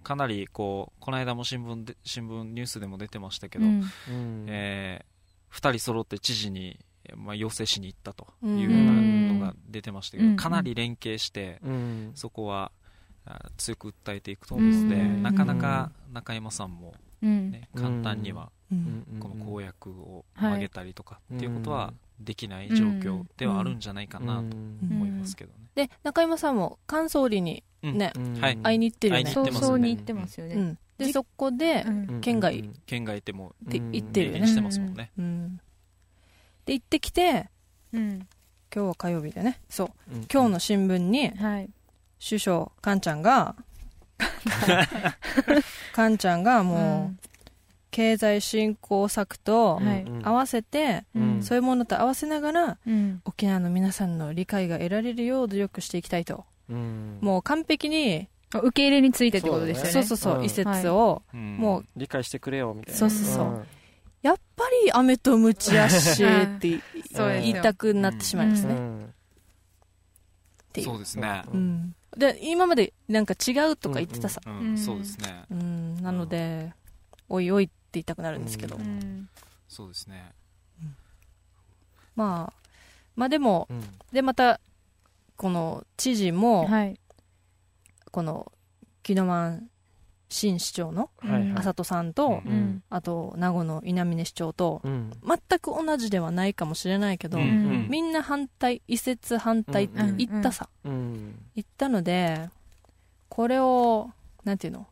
[0.04, 3.82] かなりこうこの間も新聞で新聞ニュースでも出てましたけど、うん。
[4.08, 4.46] うん。
[4.48, 5.04] え
[5.52, 6.80] 2人揃って知事に、
[7.16, 9.28] まあ、要請しに行ったというよううん。
[9.28, 10.36] なのが出てましたけど、うん。
[10.38, 12.12] かなり連携して、うん。
[12.14, 12.79] そこはあ
[13.58, 15.24] 強く訴えていくと思うので、うん。
[15.24, 17.52] なかなか中山さんも、うん。
[17.52, 19.06] ね、簡単にはうん。
[19.20, 25.60] この公約をはい曲げたりとかっていうことはできない状況ではあるんじゃないかなと思いますけどね。
[25.76, 28.58] で中山さんも菅総理にね、はい。
[28.58, 29.32] 会いに行ってるよね。
[29.32, 32.22] 早会いに行ってますよね、うん、でそこで、うん。
[32.22, 32.70] 県外。
[32.86, 34.48] 県外でもで行ってるよね。
[34.48, 34.94] してますもん。
[34.94, 35.12] ね。
[35.18, 35.60] うん、
[36.66, 37.50] で行ってきて
[37.94, 38.28] うん。
[38.72, 39.62] 今日は火曜日でね。
[39.70, 40.14] そう。
[40.14, 40.28] うん。
[40.32, 41.70] 今日の新聞にはい
[42.20, 43.56] 首相カンちゃんが
[45.94, 47.30] カンちゃんがもう、
[47.92, 50.06] 経済振興策とはい。
[50.24, 51.44] 合わせて、うん。
[51.44, 53.22] そういうものと合わせながらうん。
[53.26, 57.18] 沖縄の皆さんの理解が得られるよう努力していきたいと、うん。
[57.22, 59.92] もう完璧に受け入れについてってことですよね。
[59.92, 60.46] そうそうそう、うん。
[60.46, 63.00] 移設を、うんもう理解してくれよみたいな。
[63.00, 63.46] そうそうそう。
[63.46, 63.68] ん。
[64.22, 66.80] やっぱり飴とムチやしって
[67.14, 69.14] 言いたくなってしまいますね、っうん。
[70.74, 70.88] ていう。
[70.88, 71.44] そうですね。
[71.52, 75.44] うん、で今までなんか違うとか言ってたさ、うんうんそうですね。
[75.52, 76.02] うん。
[76.02, 76.74] なので
[77.28, 79.30] おいおいって言いたくなるんですけど、ううん。
[79.68, 80.32] そうですね。
[82.16, 82.54] まあ
[83.16, 83.84] まあでもうん。
[84.12, 84.60] でまた
[85.38, 87.00] この知事も、はい。
[88.12, 88.52] この
[89.08, 89.70] 宜野湾
[90.30, 91.52] 新市長のはいはい。
[91.58, 92.84] 浅戸さんと、うんうん。
[92.90, 95.12] あと名護の稲峰市長とうん。
[95.28, 101.36] 全く同じではないかもしれないけど、うんみんな反対移設反対って言ったさ、うん。
[101.56, 102.50] 言ったので
[103.28, 104.12] これを
[104.44, 104.88] なんていうの？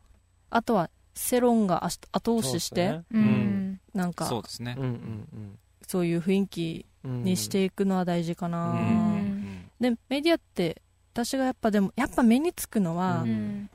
[0.49, 3.19] あとは世論が後押しして、ね。
[3.19, 3.79] ん。
[3.93, 4.75] なんかそうですね。
[4.77, 4.83] うん。
[4.83, 9.37] うんそういう雰囲気うんにしていくのは大事かな、うんうん
[9.79, 10.81] でメディアって
[11.13, 13.69] 私がやっぱでもやっぱ目につくのは、うんうん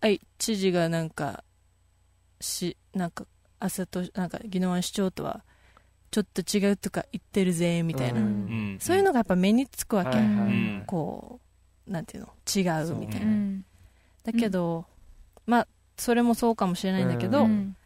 [0.00, 1.42] はい知事がなんか
[2.40, 3.26] しなんか
[3.58, 5.42] 朝となんか宜野湾市長とは
[6.10, 8.26] ちょっと違うとか言ってるぜみたいな、うん。
[8.26, 10.24] うんそういうのがやっぱ目につくわけ、は
[10.82, 11.40] いこ
[11.86, 13.64] うなんていうの違うみたいな、うん。
[14.24, 14.84] だけど、
[15.46, 17.76] まあそれもそうかもしれないんだけど、うん。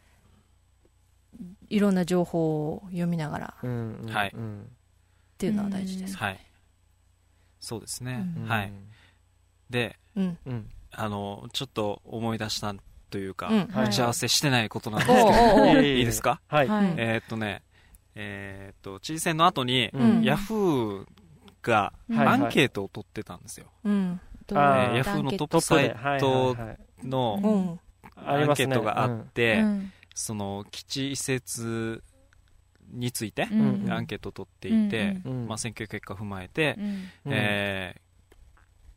[1.69, 4.09] いろんな情報を読みながらっうんうん。
[4.09, 4.31] はい。
[4.33, 4.67] うん
[5.37, 6.39] ていうのは大事です、はい。
[7.59, 8.29] そうですね。
[8.37, 8.47] うん。
[8.47, 8.71] はい。
[9.69, 10.37] で、うん。
[10.45, 12.73] うんあの、ちょっと思い出した
[13.09, 15.15] というか、うん打ち合わせしてないことなんですけ
[15.75, 16.39] ど、いいですか？
[16.47, 16.67] はい。
[16.67, 16.93] はい。
[16.97, 17.61] えーっとね、
[18.15, 20.23] えーっと、知事選の後に、うん。
[20.23, 21.05] ヤフー
[21.61, 23.67] がアンケートを取ってたんですよ。
[23.83, 24.19] うん。
[24.49, 25.35] えーヤフーのト。
[25.35, 26.55] ットプサイト
[27.03, 27.79] の
[28.15, 29.91] アンケートがあって、うん。
[30.15, 32.03] その基地移設
[32.91, 33.87] について、うん。
[33.91, 35.31] アンケートを取っていて、うん。
[35.31, 35.47] うん。
[35.47, 36.85] まあ、選挙結果を踏まえて、うん。
[36.85, 37.09] うん。
[37.25, 38.02] えー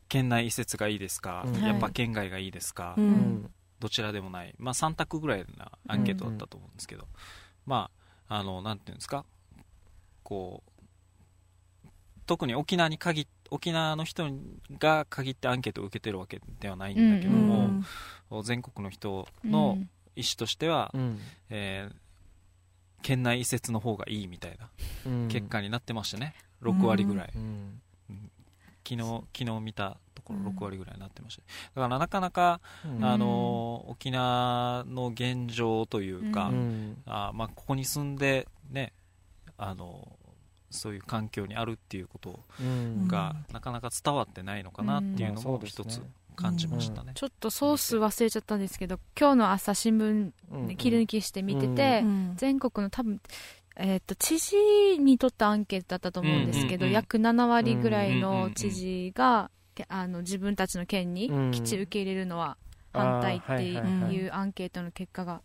[0.08, 1.62] 県内移設がいいですか、うん。
[1.62, 3.08] やっぱ県外がいいですか、ううん。
[3.08, 7.06] んどちらでもない、まあ、3択ぐらいなアンケートだったと思うんですけど、
[7.66, 7.90] ま
[8.28, 9.24] あ、あの、なんていうんですか、
[10.22, 11.88] こう、
[12.26, 14.28] 特に沖縄に限っ沖縄の人
[14.78, 17.82] が限ってアンケートを受けてるわけではないんだけども、
[18.42, 19.78] 全国の人の
[20.16, 21.20] 意思としては、うん。
[21.50, 21.96] えー
[23.02, 24.68] 県内移設の方がいいみたいな
[25.06, 25.28] うん。
[25.28, 27.80] 結果になってましたね、6割ぐらい、うん
[28.86, 30.46] 昨日昨日見たところうん。
[30.48, 31.42] 6割ぐらいになってました、
[31.74, 33.04] だからなかなか、うん。
[33.04, 36.96] あの沖縄の現状というか、うん。
[37.06, 38.92] あまあ、ここに住んでね
[39.58, 40.08] あの
[40.70, 43.08] そういう環境にあるっていうことうん。
[43.08, 46.02] が、なかなか伝わってないのかなっていうのも一つ
[46.34, 47.12] 感じましたね。
[47.14, 50.76] ちょっとソース忘れちゃったんですけど今日の朝新聞うん。
[50.76, 52.32] 切り抜きして見てて、うん。
[52.36, 53.20] 全国の多分、
[53.78, 54.56] えー、と知事
[54.98, 62.56] にとったアンケートだったと思うんですけど、うんうんうん約7割ぐらいうんうんうんの知事が、けあの自分たちの県にうん基地受け入れるのは
[62.92, 65.42] 反対っていうアンケートの結果が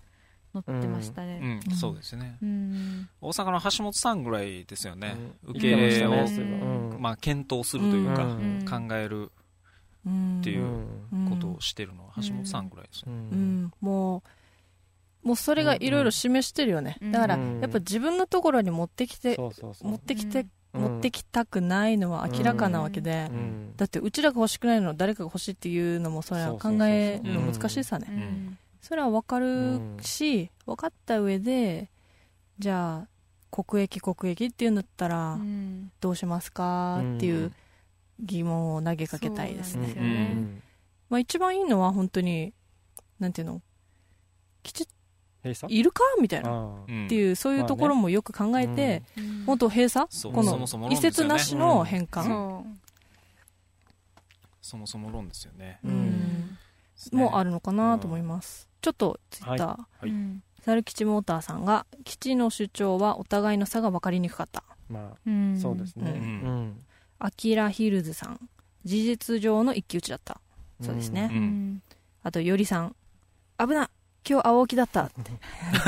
[0.54, 1.60] 載ってましたうね。
[1.60, 2.38] ん、そうですね。
[2.42, 3.10] うん。
[3.22, 5.16] 大阪の橋本さんぐらいですよね。
[5.46, 5.52] うん。
[5.52, 9.32] 受け入れを、まあ、検討するというか、うん考える
[10.06, 10.40] うん。
[10.40, 13.22] っていううんことをしてるのは橋本さんぐらいですようね。
[13.32, 13.64] うん。
[13.66, 13.72] ん。
[13.82, 14.24] もう
[15.24, 17.12] もうそれがいろいろ示してるよね、うん。
[17.12, 17.60] だからうん。
[17.62, 19.92] やっぱ自分のところに持ってきて、そうそうそう。
[19.92, 20.82] 持ってきて、うん。
[20.82, 23.74] 持ってきたくないのは明らかなわけで、うん。
[23.78, 28.58] だってうちらが欲しくないのを誰かが欲しいっていうのもそれは考えるの難しいさね、うん。
[28.82, 31.90] それは分かるし、分かった上で
[32.58, 33.08] じゃあ
[33.52, 35.92] 国益国益っていうんだったらうん。
[36.00, 37.52] どうしますかっていう
[38.20, 39.94] 疑問を投げかけたいですね、ね。
[39.98, 40.64] うん。
[41.10, 42.54] まあ、一番いいのは本当に
[43.20, 43.62] なんていうの
[44.64, 44.88] きちっ
[45.70, 46.04] いるか？
[46.22, 46.84] みたいな。
[46.84, 49.44] っていうそういうところもよく考えて、うん。
[49.46, 50.08] 本当閉鎖？
[50.32, 52.78] このそもそも論移設なしの返還、
[54.62, 55.80] そもそも論ですよね。
[57.12, 60.10] もあるのかなと思います、ちょっとツイッター、はい。
[60.10, 65.56] うん猿吉モーターさんが基地の主張はお互いの差が分かりにくかったまうん。
[65.58, 66.12] あそうですね。
[66.12, 66.80] ううん。
[67.18, 68.40] アキラヒルズさん
[68.84, 70.40] 事実上の一騎打ちだった。
[70.80, 71.32] そうですね、
[72.24, 72.96] あとよりさん
[73.60, 73.92] 危な
[74.32, 75.32] 今日青木だったって。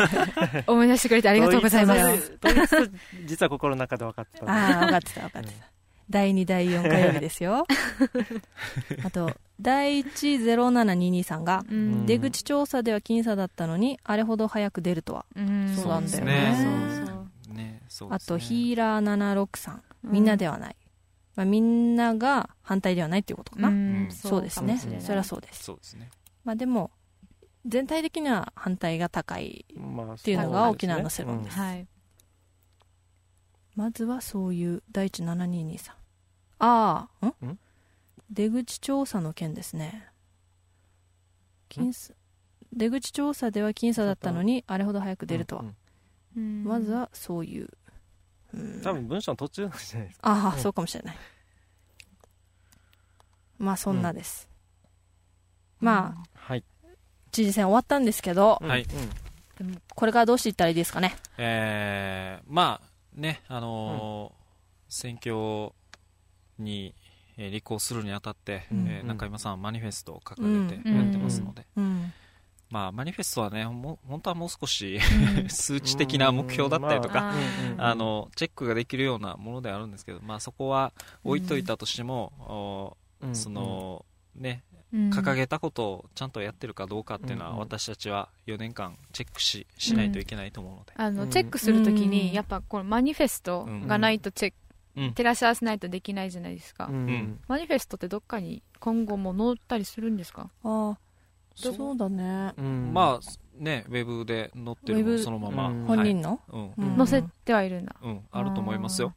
[0.67, 2.37] 思い出してくれてありがとうございます。
[3.25, 5.73] 実は心の中で分かってたああ分かってた分かってた。
[6.09, 7.65] 第2第4火曜日ですよ。
[9.05, 12.05] あと第10722さんがうん。
[12.05, 15.25] 出口調査では僅差だったのにあれほど早く出るとは。
[15.37, 15.73] うん。
[15.73, 16.53] そうなんだよね。
[16.57, 20.11] そうそうね、そうであとヒーラー763うん。
[20.11, 20.75] みんなではない、
[21.35, 24.09] まあ、みんなが反対ではないっていうことかな、うん。
[24.11, 24.77] そうですね。
[24.99, 25.63] それはそうです。
[25.63, 26.09] そうですね。
[26.43, 26.91] まあでも
[27.65, 29.65] 全体的には反対が高い。
[29.75, 31.57] まあっていうのが沖縄の世論です。
[31.57, 31.87] はい。
[33.75, 35.91] まずはそういう第一7223
[36.59, 37.25] ああ。
[37.25, 37.29] ん？
[37.45, 37.59] ん？
[38.29, 40.07] 出口調査の件ですね。
[41.69, 42.13] 僅差
[42.71, 45.65] 出口調査では僅差だったのにあれほど早く出るとは、
[46.35, 47.69] うんまずはそういう、
[48.53, 48.81] うん。
[48.81, 50.29] 多分文章の途中なんじゃないですか。
[50.29, 50.61] ああ、うん。
[50.61, 51.17] そうかもしれない。
[53.59, 54.49] まあそんなです、
[55.79, 56.63] まあはい
[57.33, 58.85] 知事選終わったんですけど、はい。
[59.95, 61.15] これからどうしていったらいいですかね？
[61.37, 64.43] えーまあね、あのー
[64.89, 65.73] 選挙
[66.59, 66.93] に、
[67.37, 68.87] えー立候補するにあたって、うん。
[68.87, 70.35] えー中山さんマニフェストを掲
[70.69, 70.95] げてうん。
[70.95, 72.13] やってますので、うん。
[72.69, 74.99] まあ、マニフェストはね、もう本当はもう少し
[75.41, 75.49] うん。
[75.51, 77.33] 数値的な目標だったりとか、
[77.77, 80.91] あのチェックができるようなものではあるんですけど、まあ、そこは
[81.23, 83.35] 置いといたとしても、おうん。
[83.35, 91.29] そのね、うん掲げたことをちゃんとやってるかどうかっていうのは、私たちは4年間チェックししないといけないと思うので、あのうん。
[91.29, 92.09] チェックするときうん。
[92.11, 94.57] に、やっぱこのマニフェストがないとチェック、
[94.95, 95.13] うん。
[95.13, 96.85] 照らし合わせないとできないじゃないですか。
[96.85, 96.93] うん。
[96.93, 97.39] うん。
[97.47, 100.51] マニフェストってどっかに今後も載ったりするんですか？
[100.63, 100.97] ああ
[101.55, 102.53] そうそうだね。
[102.57, 102.91] うん。
[102.93, 105.85] まあね、ウェブで載ってるもウェブのそのまま、うん。
[105.87, 105.97] はい。
[105.97, 106.39] 本人の、
[106.97, 107.95] 載せてはいるんだ。
[108.01, 109.13] うん、あると思いますよ。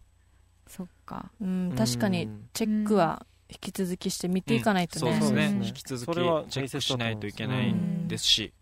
[0.67, 1.31] そっか。
[1.41, 5.65] うん、確かにチェックは引き続きして見ていかないとね、そうですね、うん。
[5.67, 7.75] 引き続きチェックしないといけない
[8.09, 8.53] ですし、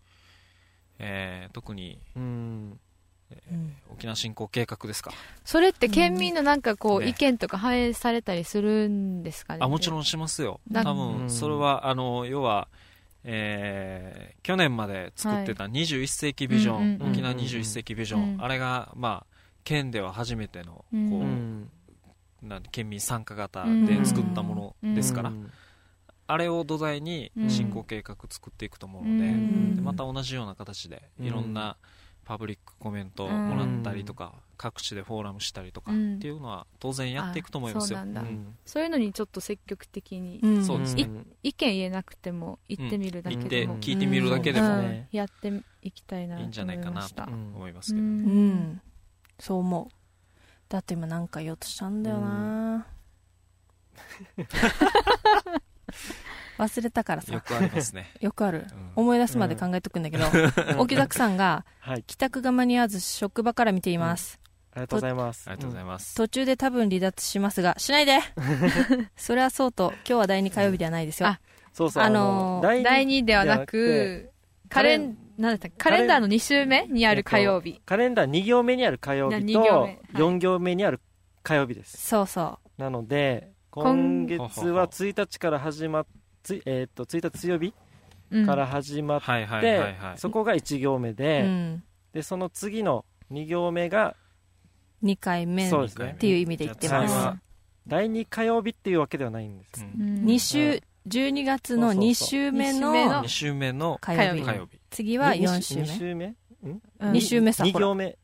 [0.99, 2.79] えー特にうん。
[3.51, 5.11] うん沖縄振興計画ですか、
[5.43, 9.59] それって県民のなんかこう、ね意見とか反映されたりするんですかね？
[9.63, 11.17] あもちろんしますよ、だ多うん。
[11.25, 12.67] 分それはあの要は、
[13.23, 18.41] えー去年まで作ってた21世紀ビジョン、うんうんうん沖縄21世紀ビジョン、うん。
[18.43, 21.11] あれが、まあ、県では初めてのこう、うん。
[21.11, 21.71] うん
[22.45, 25.49] なん県民参加型で作ったものですから、うん。
[26.27, 29.75] あれを土台にうん進行計画作っていくと思うので,、うん。
[29.75, 31.25] でまた同じような形でうん。
[31.25, 31.77] いろんな
[32.25, 36.15] パブリックコメントをもらったりとか、各地でフォーラムしたりとかうん。
[36.15, 37.99] っていうのは当然やっていくと思いますよ。
[38.01, 40.65] うなんそういうのにちょっと積極的にうん。
[40.65, 41.03] そうですね。
[41.03, 44.79] ん意見言えなくても行ってみるだけ行ってでも、聞いてみるだけでもうん。
[44.79, 48.37] うんやっていきたいないいんじゃないかなとと思いま思いますけど、したうん。
[48.37, 48.81] うん。
[49.39, 50.04] そう思う
[50.69, 52.87] だって今なんか言おうとしたんだよな、
[56.57, 57.33] 忘れたからさ。
[57.33, 58.11] よくありますね。
[58.19, 58.65] よくある。
[58.71, 58.91] うん。
[58.95, 60.25] 思い出すまで考えとくんだけど、
[60.77, 62.03] 沖沢さんが はい。
[62.03, 64.39] 帰宅が間に合わず職場から見ています、
[64.71, 65.47] ありがとうございます。
[65.47, 66.15] ありがとうございます。
[66.15, 68.19] 途中で多分離脱しますがしないで。
[69.15, 71.39] それはそうと今日は第2火曜日ではないですよ、あ
[71.73, 72.03] そうそう。
[72.03, 74.31] あのー第二第2ではなく
[74.69, 75.69] カレンなんだった？
[75.77, 77.81] カレンダーの2週目にある火曜日。
[77.85, 79.99] カレンダー2行目にある火曜日とはい。
[80.13, 81.01] 4行目にある
[81.43, 81.97] 火曜日です。
[81.97, 86.05] そうそなので今今月は1日から始まっ
[86.43, 87.73] つえーっと1日水曜日
[88.31, 88.45] うん。
[88.45, 90.17] から始まっはいはいてはいはい。
[90.17, 94.15] そこが1行目う、で、うん、でその次の2行目が
[95.03, 96.15] 2回目っそうですね。
[96.17, 97.39] ていう意味で言ってます、
[97.87, 100.01] 第2火曜日っていうわけではないんです、うん。
[100.01, 104.41] うん2週12月の2週目の2週目の火曜日。
[104.41, 104.79] 火火曜日。
[104.89, 105.87] 次は4週2目。
[105.87, 106.35] 週目？
[106.63, 106.81] うん。
[106.99, 107.87] 2週目さ2ほら。
[107.87, 108.17] 行目。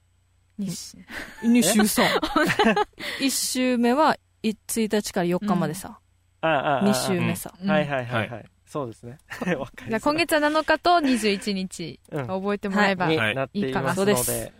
[0.57, 0.97] 二週。
[1.43, 2.03] 2週さ。
[3.19, 5.99] 1週目はい1日から4日までさ、
[6.41, 7.69] あああ2週目さ、うん。
[7.69, 9.17] はいはいはいは、はいそうですね。
[9.57, 11.99] わかりじゃあ今月は7日と21日。
[12.09, 12.27] うん。
[12.27, 13.59] 覚えてもらえば、にはい。
[13.59, 13.93] いかな。
[13.93, 14.23] そうので。
[14.23, 14.53] で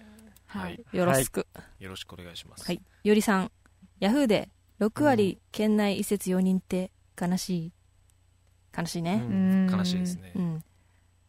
[0.48, 0.84] はい。
[0.92, 1.48] よろしく、
[1.80, 2.66] よろしくお願いします。
[2.66, 2.82] はい。
[3.06, 3.52] よりさん、
[4.02, 4.50] ヤフーで
[4.82, 7.72] 6割県内移設容認って悲しい。
[8.78, 9.22] 悲しいね。
[9.24, 10.40] うん悲しいですねう。
[10.40, 10.64] ん。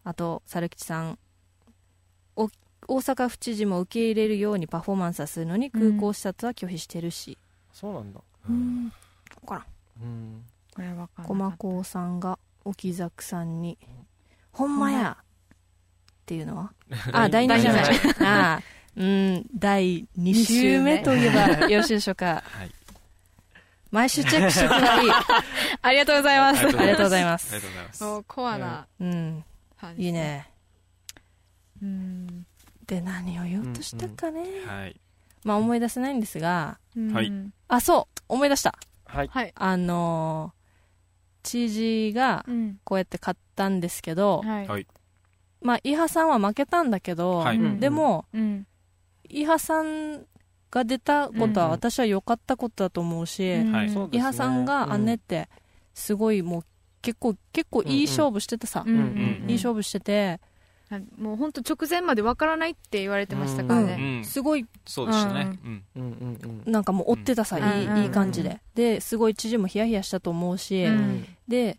[0.05, 1.19] あと、猿吉さん、
[2.37, 2.49] お
[2.89, 7.39] 大阪府知事も受け入れるようにパフォーマンスはするのに空港視察は拒否してるし。
[7.73, 8.93] そうなんだうん。
[9.43, 9.65] わからん。
[10.05, 13.79] うんこれは分かんなか駒った子さんが沖崎さんに、
[14.53, 15.25] ほんまやっ
[16.27, 16.73] ていうのは？
[17.13, 17.85] あ、第2じゃない。
[18.21, 18.63] ああ、
[18.97, 22.43] うん、第2週目といえば よろしいでしょうか。
[22.47, 22.71] はい。
[23.93, 25.07] 毎週チェックしてください。
[25.83, 26.67] ありがとうございます。
[26.67, 27.55] ありがとうございまあす。
[27.55, 27.99] りがとうございます。
[27.99, 29.45] そうコアなうん、
[29.99, 30.51] いいね。
[31.83, 32.47] うん。
[32.87, 34.45] で、何を言おうとしたかね。
[34.67, 34.99] はい。
[35.45, 36.79] まあ思い出せないんですが、
[37.13, 37.27] はい。
[37.27, 38.75] うんあ、そう、思い出した。
[39.05, 39.29] はい。
[39.29, 39.53] はい。
[39.55, 42.79] あのー、知事がうん。
[42.85, 44.69] こうやって買ったんですけど、はい。
[44.69, 44.87] はい。
[45.61, 47.57] まあ、伊波さんは負けたんだけど、はい。
[47.59, 47.79] うん。
[47.81, 48.67] でも、うん。
[49.29, 50.25] 伊波さん
[50.73, 53.93] が出たことはうん私は良かったことだと思うし、うんはい。
[54.11, 55.49] 伊波さんが姉って、
[55.95, 56.65] すごいもう
[57.03, 60.41] 結構、結構いい勝負しててさ、うんうんいい勝負してて、
[61.19, 64.25] もう本当直前までわからないって言われてましたからうね、ん。
[64.25, 65.59] すごいそうでしたね。
[65.65, 65.85] うん。
[65.97, 66.03] うん。
[66.03, 66.63] うん。
[66.67, 68.61] うんなんかもう追ってたさ、うんいいうんいい感じで。
[68.75, 71.27] で、すごい知事もヒヤヒヤしたと思うし、うん。
[71.49, 71.79] で、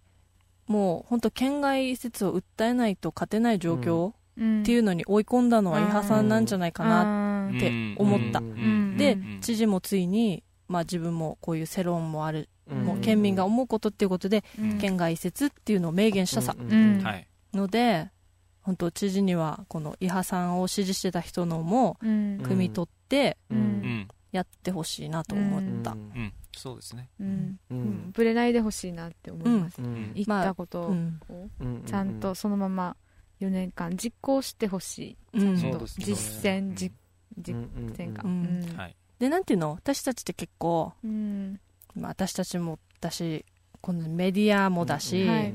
[0.67, 7.43] もう本当県外移設を訴えないと勝てない状況うんっていうのに追い込んだのは伊波さんなんじゃないかな。
[7.49, 8.39] なって思った。
[8.39, 12.83] でうん、知事もついに、まあ自分もこういう世論もある、うん。
[12.83, 14.77] もう県民が思うことっていうことで、うん。
[14.79, 16.55] 県外移設っていうのを明言したさ。
[17.53, 18.09] ので、
[18.61, 22.39] 本当知事にはこの伊波さんを支持してた人のも、うん。
[22.41, 23.37] 汲み取って。
[24.31, 25.91] やってほしいなと思った。
[25.91, 26.33] うん。
[26.57, 27.09] そうですね。
[27.19, 28.11] うん。
[28.13, 30.11] ぶれないでほしいなって思います、うん。
[30.15, 30.95] 言ったことを
[31.85, 32.95] ちゃんとそのまま
[33.43, 35.57] 4年間実行してほしい、うん。
[35.57, 36.91] ちゃん実践実
[37.37, 37.55] 実
[37.97, 38.21] 践か。
[38.23, 38.77] ううんん。
[38.77, 38.95] はい。
[39.19, 39.71] で、なんていうの？
[39.71, 41.59] 私たちって結構、うん。
[41.95, 43.45] まあ、私たちもだし、
[43.81, 45.53] このメディアもだし、はい。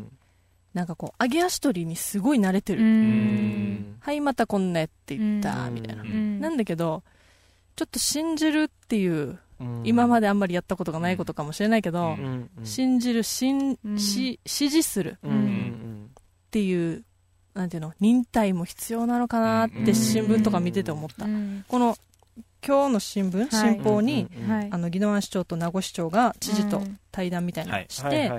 [0.74, 2.82] なんかこう、揚げ足取りにすごい慣れてうる。
[2.84, 3.96] ん。
[4.00, 5.74] はい、またこんなやって言った、うん。
[5.74, 6.02] みたいな。
[6.02, 6.40] うん。
[6.40, 7.02] なんだけど、
[7.74, 9.82] ちょっと信じるっていう、うん。
[9.84, 12.08] 今まであんまりやったことがないことかもしれないけど、うん。
[12.08, 12.50] うん。
[12.58, 12.66] うん。
[12.66, 13.98] 信じる、信、うん。
[13.98, 16.10] し、支持するうんうん。
[16.14, 17.04] っていう、
[17.54, 21.24] なんていうの、忍耐も必要なのかなって新聞とか見てて思った。
[21.24, 21.64] うん。
[21.68, 21.96] この、
[22.66, 23.48] 今日の新聞、はい。
[23.50, 24.28] 新報に、
[24.70, 28.32] あの、宜野湾市長と名護市長が知事と対談みたいなのして、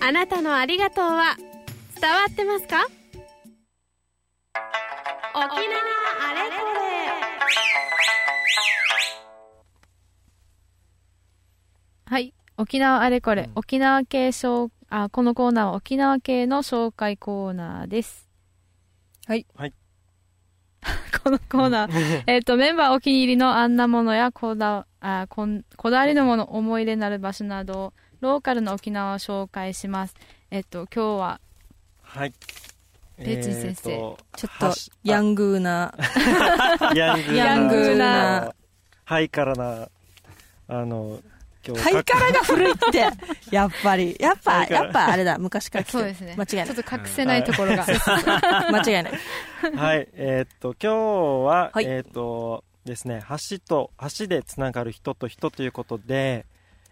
[0.00, 1.36] あなたのありがとうは
[2.00, 2.86] 伝わってますか
[5.34, 5.54] 沖縄あ
[6.34, 6.64] れこれ
[12.06, 12.34] はい。
[12.56, 18.28] 沖縄あれこれ、うん沖縄系紹あ、このコーナーは沖縄系の紹介コーナーです。
[19.26, 19.44] はい。
[19.56, 19.72] はい。
[21.24, 30.14] このコーナー、えっと、メンバーお気に入りのあんなものやこだあこんこだわりのもの、思い出になる場所など、ローカルの沖縄を紹介します。
[30.52, 31.40] えっと、今日は、
[32.02, 32.32] はい
[33.16, 34.74] ペーチン先生えーとちょっと
[35.04, 35.94] ヤングーな
[36.80, 38.52] あ ヤングーな
[39.04, 39.88] ハイカラな
[40.66, 41.20] あの
[41.72, 43.08] ハイカラが古いって。
[43.50, 44.16] やっぱり。
[44.20, 45.38] やっぱやっぱあれだ。
[45.38, 46.04] 昔から来てる。
[46.04, 46.34] そうですね。
[46.36, 46.66] 間違いない。
[46.66, 47.84] ちょっと隠せないところが。
[48.70, 49.12] 間違いない。
[49.74, 51.84] はい、えーっと、今日は、はい。
[51.86, 56.44] えーっとですね、橋と、橋でつながる人と人ということで、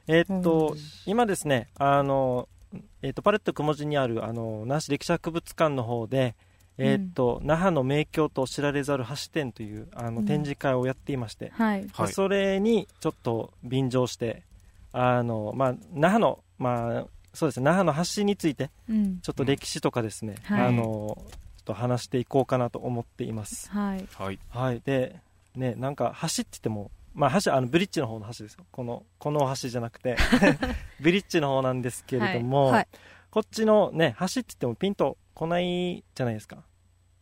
[0.06, 0.74] えーっと、
[1.06, 2.48] 今ですね、あの、
[3.02, 6.34] えーっと、パレット雲地にある、あの、那覇市歴史博物館の方で、
[6.78, 10.26] えーっと、那覇の名橋と知られざる橋展という、あの、うん。
[10.26, 11.86] 展示会をやっていまして、はい。
[11.92, 14.42] はいそれにちょっと便乗して、
[14.92, 19.20] あの、まあ、那覇の、まあ、そうですね、那覇の橋について、うん。
[19.20, 23.70] ちょっと歴史とかですね、はいあの、ちょっと話していこうかなと思っています。
[23.70, 24.06] はい。
[24.14, 24.82] はいはい。
[24.84, 25.20] で、
[25.54, 28.64] ね、なんか橋って言っても、まあ橋、あの、ブリッジの方の橋ですよ。
[28.70, 30.16] この、この橋じゃなくて、
[31.00, 32.88] ブリッジの方なんですけれども、はい
[33.32, 36.58] こっちのね、橋って言ってもピンと来ないじゃないですか。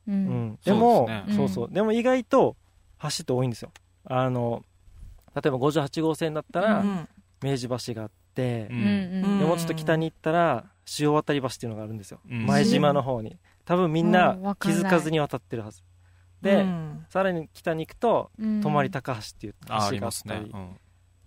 [0.09, 0.13] う。
[0.13, 0.59] うんん。
[0.65, 1.71] でも、そうですねそうそう。
[1.73, 2.57] でも意外と
[3.01, 3.71] 橋って多いんですよ。
[4.07, 4.65] あの、
[5.37, 7.09] 例えば58号線だったら、うん
[7.43, 9.39] 明治橋があって、ううん。
[9.39, 12.47] でもうちょっと北に行ったら潮渡り橋っていうのがあるんですよ、うん。
[12.47, 13.39] 前島の方に。
[13.65, 15.83] 多分みんな気づかずに渡ってるはず。
[16.43, 17.07] で、うん。
[17.09, 20.43] さらに北に行くとうん、泊高橋っていう橋があったり、ますね。
[20.53, 20.77] うん。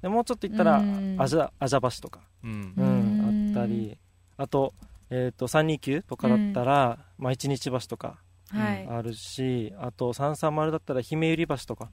[0.01, 1.15] でもうちょっと行ったらうん。
[1.19, 3.53] あじゃあじゃ橋とか、うん。
[3.55, 3.97] あったり。
[4.37, 4.73] あと,、
[5.09, 8.17] えー、と329とかだったら、まあ、一日橋とか
[8.49, 8.87] はい。
[8.87, 11.89] あるし、あと330だったら姫百合橋とか。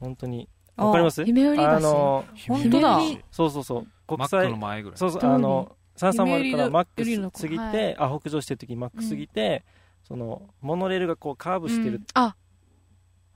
[0.00, 1.24] 本当にあわかります？
[1.24, 1.70] 姫百合橋。
[1.76, 3.00] あの本当だ。
[3.00, 3.86] 姫そうそうそう。
[4.06, 4.98] 国マックの際前ぐらい。
[4.98, 8.12] そうそうあの330からマックス過ぎて、はい。
[8.12, 9.64] あ北上してる時にマックス過ぎて、
[10.06, 12.04] そのモノレールがこうカーブしてる、うん。
[12.14, 12.36] あ、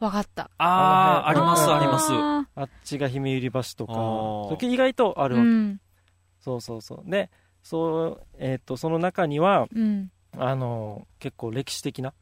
[0.01, 0.51] わかった。
[0.59, 2.12] ああありますあります。
[2.12, 5.80] ああっちが姫百合橋とか意外とあーるわけ、うん。
[6.41, 7.11] そうそうそう。
[7.11, 7.30] で
[7.62, 10.11] そう、えー、とその中にはうん。
[10.39, 12.12] あの結構歴史的な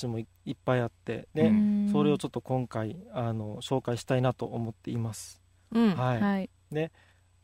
[0.00, 1.88] 橋もいいっぱいあってで、うん。
[1.90, 5.94] それをちょっと今回あの紹介したいなと思っています、うん。
[5.94, 6.20] はい。
[6.20, 6.50] はい。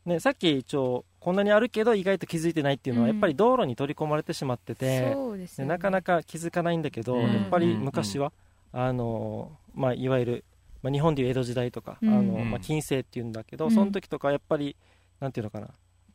[0.05, 3.13] ね、さっき一応こんなにあるけど意外と気づいてないっていうのは、うん。
[3.13, 5.65] やっぱり道路に取り込まれてしまってて、そうですね。
[5.65, 7.33] でなかなか気づかないんだけど、うん。
[7.33, 8.33] やっぱり昔は、
[8.71, 10.45] あのまあ、いわゆる、
[10.81, 12.09] まあ、日本でいう江戸時代とか、うん。
[12.09, 12.49] あのうん。
[12.49, 13.71] まあ、近世っていうんだけど、うん。
[13.71, 14.75] その時とかやっぱり
[15.19, 15.67] なんていうのかな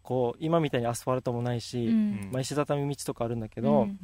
[0.02, 2.28] こう今みたいにアスファルトもないし、うん。
[2.32, 3.98] まあ、石畳道とかあるんだけど、うん。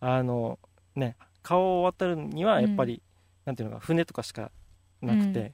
[0.00, 0.58] あの
[0.96, 3.02] ね、川を渡るにはやっぱり、
[3.44, 4.50] なんていうのか船とかしか
[5.00, 5.52] なくて、うん。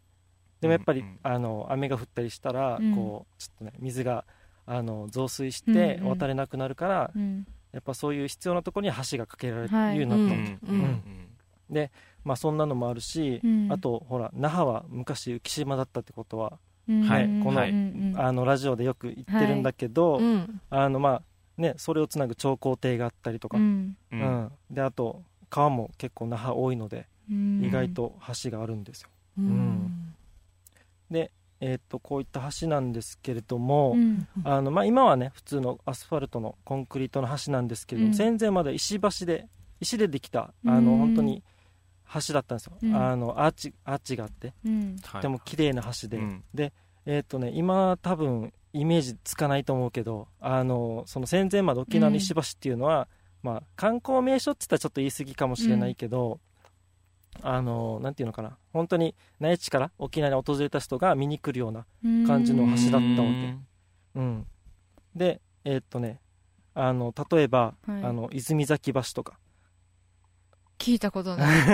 [0.60, 2.94] でもやっぱり、うんあの雨が降ったりしたら、うん。
[2.94, 4.24] こうちょっとね水が
[4.66, 6.18] あの増水してうんうん。
[6.18, 7.46] 渡れなくなるから、うん。
[7.72, 11.02] やっぱそういう必要なところに橋が架けられるはいようになったの、うんうん
[11.72, 11.90] うん。
[12.24, 13.68] まあ、そんなのもあるし、うん。
[13.70, 16.58] あとほら那覇は昔浮島だったってことは、
[16.88, 17.02] うん。
[17.02, 17.42] はいうん。
[17.42, 18.20] このうんうん。
[18.20, 21.22] あのラジオでよく言ってるんだけど、うんあのまあ
[21.56, 23.96] ね、それをつなぐ長江堤があったりとか、うん。
[24.12, 24.52] ううんん。
[24.70, 27.64] であと川も結構那覇多いので、うん。
[27.64, 29.08] 意外と橋があるんですよ。
[29.38, 30.14] うん。
[31.10, 31.30] で、
[31.60, 34.26] えー、とこういった橋なんですけれども、うん。
[34.44, 38.16] あのまあ、今はね普通のアスファルトのコンクリートの橋なんですけれども、うん。
[38.16, 39.48] 戦前まで石橋で
[39.80, 40.84] 石でできたあうん。
[40.84, 41.42] の本当に
[42.26, 42.94] 橋だったんですよ、うん。
[42.94, 44.52] あのアーチアーチがあって
[45.12, 46.44] とても綺麗な橋で、うん。
[46.52, 46.72] で
[47.06, 53.08] えっ、とね今多分イメージつかないと思うけどあのその戦前まで沖縄の石橋っていうのは、
[53.44, 56.40] まあ、観光名所って言ったらちょっと言い過ぎかもしれないけど、
[57.42, 58.56] あのなんていうのかな。
[58.72, 61.84] 本当に内地から沖縄に訪れた人が見に来るような
[62.26, 63.54] 感じの橋だったわけ
[64.14, 64.46] うん、
[65.14, 66.20] でえーっとね
[66.72, 69.38] あの例えば、はいあの泉崎橋とか
[70.78, 71.66] 聞いたことない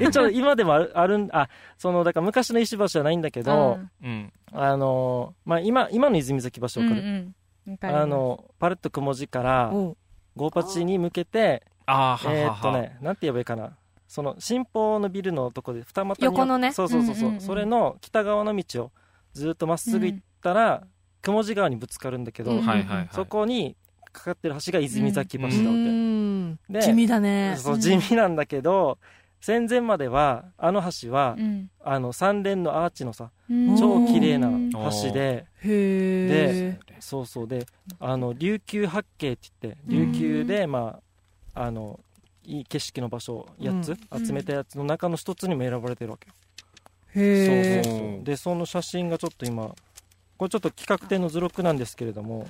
[0.00, 1.48] 一応今でもあるあるんあ
[1.78, 7.34] そのだから昔の石橋じゃないんだけど、うんあのまあ、今今の泉崎橋わかる、うんうん
[7.80, 9.72] あのパレット雲字から
[10.36, 13.76] おうゴーパチに向けてあえーっとはねなんて言えばいいかな。
[14.08, 16.72] その新報のビルのとこで二股に横のね。
[16.72, 18.90] そうそうそうそう,、うんうんうんそれの北側の道を
[19.32, 20.84] ずっとまっすぐ行ったら、
[21.22, 23.08] 雲字川にぶつかるんだけど、うんはいはいはい。
[23.12, 23.76] そこに
[24.12, 26.58] かかってる橋が泉崎橋だわけ、うん。
[26.70, 27.56] で地味だね。
[27.58, 28.98] そう地味なんだけど
[29.40, 31.70] 戦前まではあの橋は、うん。
[31.84, 33.76] あの三連のアーチのさうん。
[33.76, 37.66] 超綺麗なうん橋でへえそうそうで
[38.00, 40.98] あの琉球八景って言って琉球で、ま
[41.54, 42.00] ああの
[42.44, 44.26] いい景色の場所8つうん。
[44.26, 46.28] 集めたやつの中の一つにも選ばれてるわけ、
[47.20, 48.24] へそうそうそう。
[48.24, 49.74] でその写真がちょっと今
[50.38, 52.46] これちょっと企画展の図録なんですけれども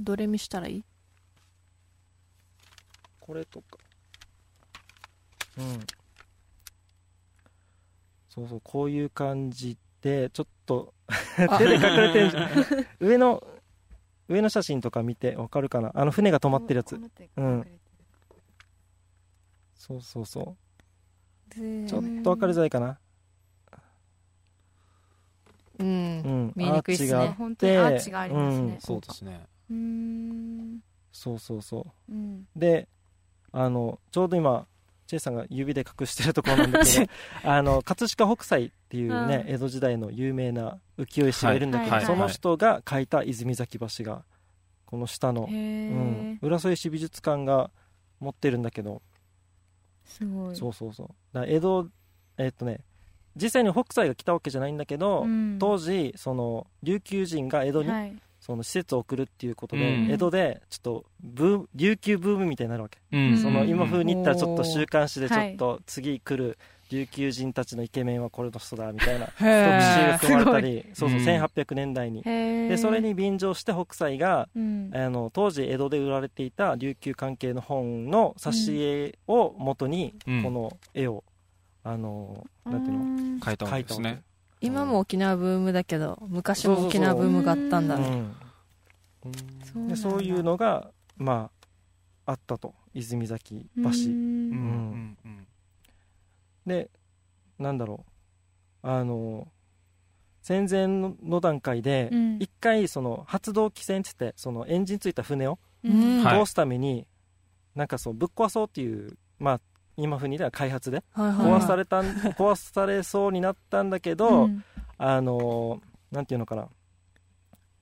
[0.00, 0.84] どれ見したらいい？
[3.20, 3.78] これとか。
[5.58, 5.80] うん。
[8.28, 10.92] そうそうこういう感じでちょっと
[11.58, 12.50] 手で隠れてるじゃん。
[13.00, 13.42] 上の
[14.28, 15.90] 上の写真とか見てわかるかな？
[15.94, 17.00] あの船が止まってるやつ。
[17.36, 17.66] うん
[19.74, 20.56] そうそうそ
[21.50, 21.54] う。
[21.88, 22.98] ちょっとわかりづらいかな。
[25.78, 25.86] うん。
[25.86, 25.90] う
[26.48, 26.52] ん。
[26.56, 27.14] 見にくいっすね。
[27.14, 27.34] アーチがあって。
[27.34, 28.72] 本当にアーチがありますね。
[28.74, 28.80] うん。
[28.80, 30.80] そうですねう
[31.12, 32.46] そうそうそううん。
[32.54, 32.88] で
[33.52, 34.66] あのちょうど今
[35.06, 37.12] チェイさんが指で隠してるところなんだけど
[37.44, 39.54] あの葛飾北斎っていうね、うん。
[39.54, 42.00] 江戸時代の有名な浮世絵師がいるんだけど、はい。
[42.00, 42.06] はい。
[42.06, 44.24] その人が描いた泉崎橋が
[44.84, 47.70] この下の、へうんえ、浦添市美術館が
[48.20, 49.02] 持ってるんだけど、
[50.04, 50.56] すごい。
[50.56, 51.08] そうそうそう。
[51.32, 51.88] だ江戸
[52.38, 52.80] えっとね
[53.36, 55.58] 実際に北斎が来たわけじゃないんだけど、うん。
[55.58, 58.16] 当時その琉球人が江戸にはい
[58.46, 60.10] その施設を送るっていうことで、うん。
[60.10, 62.98] 江戸でちょっとブー琉球ブームみたいになるわけ。
[63.10, 63.36] うん。
[63.38, 65.54] そのうん今風に言ったらちょっと週刊誌でちょはい。
[65.54, 66.56] っと次来る
[66.88, 71.24] 琉球人たちのイケメンはこれの人だみたいな特へ集組まれたりそうそううん。
[71.26, 72.20] 1800年代に。
[72.20, 72.22] へ
[72.66, 74.90] えでそれに便乗して北斎がうん。
[74.94, 80.42] あの当時江戸で売られていた琉球関係の本の挿絵を元にうん。
[80.44, 81.24] この絵を
[81.82, 83.04] あのなんていうの？
[83.38, 84.22] の書いたわ描いたわけけですね
[84.66, 87.96] 今も沖縄ブームだけど昔も沖縄ブームがあったんだ。
[87.96, 88.24] ね
[89.88, 91.50] でそういうのがま
[92.24, 92.74] ああったと。
[92.94, 93.82] 泉崎橋。
[93.82, 93.86] うん。
[93.86, 93.90] うん。
[93.90, 95.46] うんうん
[96.66, 96.90] で
[97.58, 98.04] なんだろ
[98.82, 98.88] う。
[98.88, 99.48] あの
[100.42, 102.36] 戦前の段階でうん。
[102.40, 107.06] 一回その発動機船って言ってそのエンジンついた船を通すために
[107.74, 109.60] なんかそうぶっ壊そうっていうまあ
[109.96, 111.02] 今風にでは開発で。
[111.12, 114.64] はいはい壊されたん 壊されそうになったんだけど、うん。
[114.98, 115.80] あの
[116.10, 116.68] なんていうのかな。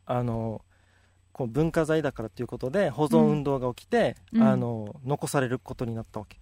[0.07, 0.62] あの
[1.33, 4.43] こう文化財だからっていうことで保存運動が起きて、うん。
[4.43, 6.41] あの残されることになったわけ、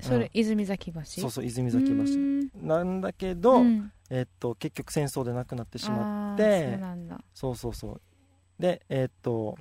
[0.00, 1.00] それ泉崎橋？
[1.04, 1.92] そうそう泉崎橋。
[1.92, 2.50] うん。
[2.66, 3.92] なんだけど、うん。
[4.10, 7.24] えっと結局戦争で亡くなってしまってそうなんだ。
[7.32, 8.00] そうそうそう。
[8.58, 9.56] でえっと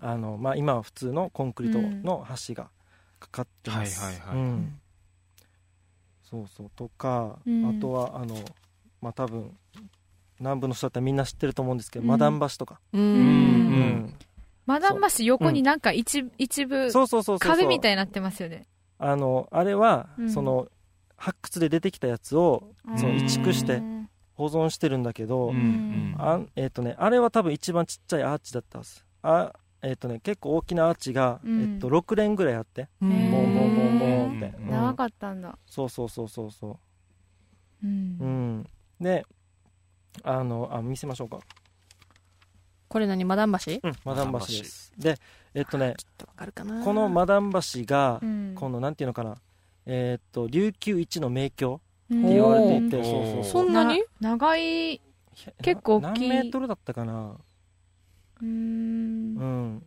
[0.00, 2.70] あのまあ今は普通のコンクリートの橋が
[3.18, 4.36] かかってます、はいはいはい。
[4.36, 4.80] うん。
[6.22, 6.70] そうそう。
[6.76, 7.68] とか、うん。
[7.68, 8.36] あとはあの
[9.00, 9.56] まあ多分
[10.40, 12.08] 南部の人だったらみんな知ってると思うんですけど、うん。
[12.08, 14.14] マダン橋とか、ううんん。
[14.66, 18.66] マダン橋横になんか一一部そうそうそうそう壁みたいになってますよね。
[18.98, 20.30] あのあれは、うん。
[20.30, 20.68] その
[21.16, 23.82] 発掘で出てきたやつをそのうん移築して
[24.34, 25.52] 保存してるんだけど、
[26.18, 29.02] あんえっ、とねあれは多分一番ちっちゃいアーチだったはず。
[29.22, 29.52] あ
[29.82, 31.74] えっ、とね結構大きなアーチが、うん。
[31.74, 34.64] えっと6連ぐらいあってボンボンボンボンって、うん。
[34.64, 35.56] うん長かったんだ。
[35.66, 36.78] そうそうそうそうそ
[37.82, 37.86] う。
[37.86, 38.58] ううん。
[38.60, 38.66] ん
[39.00, 39.24] で
[40.24, 41.38] あのあ見せましょうか。
[42.88, 43.24] これ何？
[43.24, 44.92] マダン橋うんマダン橋です。
[44.98, 45.16] で
[45.54, 45.94] えっとね
[46.26, 46.84] わかるかな。
[46.84, 48.54] このマダン橋が、うん。
[48.56, 49.36] このなんていうのかな。
[49.86, 54.00] えーっと琉球一の名橋うんって言われていてそうそうそんなに？
[54.20, 55.00] な長い？
[55.62, 56.28] 結構大きい。
[56.28, 57.36] 何メートルだったかな
[58.42, 59.36] うーん。
[59.36, 59.82] うん。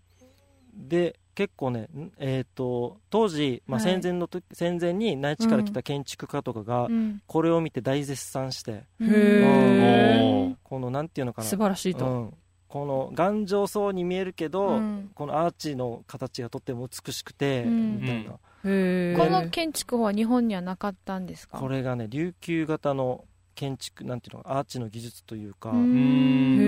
[0.74, 3.92] で結構ねんえーっと当時、まあ、はい。
[3.94, 7.22] 戦前の時、戦前に内地から来た建築家とかがうん。
[7.26, 10.56] これを見て大絶賛して、へー。
[10.64, 11.48] このなんていうのかな。
[11.48, 12.06] 素晴らしいと。
[12.06, 12.34] うん、
[12.68, 15.12] この頑丈そうに見えるけど、うん。
[15.16, 18.02] このアーチの形がとっても美しくて、うん。
[18.02, 21.58] みたいな、へこの建築法は日本にはなかったんですか？
[21.60, 23.26] これがね琉球型の
[23.56, 25.72] 建築なんていうのアーチの技術というか。
[25.72, 26.64] うーんへ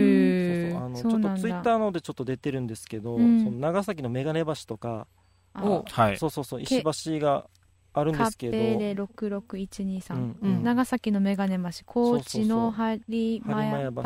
[0.51, 0.63] ー。
[0.63, 3.43] そうそうあのちょっとツイッターのでちょっと出てるんですけど、うん。
[3.43, 5.07] その長崎の眼鏡橋とか、
[5.53, 6.17] はい。
[6.17, 6.83] そうそうそう石
[7.19, 7.47] 橋が
[7.93, 8.57] あるんですけど。
[8.57, 10.63] カッペレ66123、うんうん。
[10.63, 14.01] 長崎の眼鏡橋高知の播磨屋橋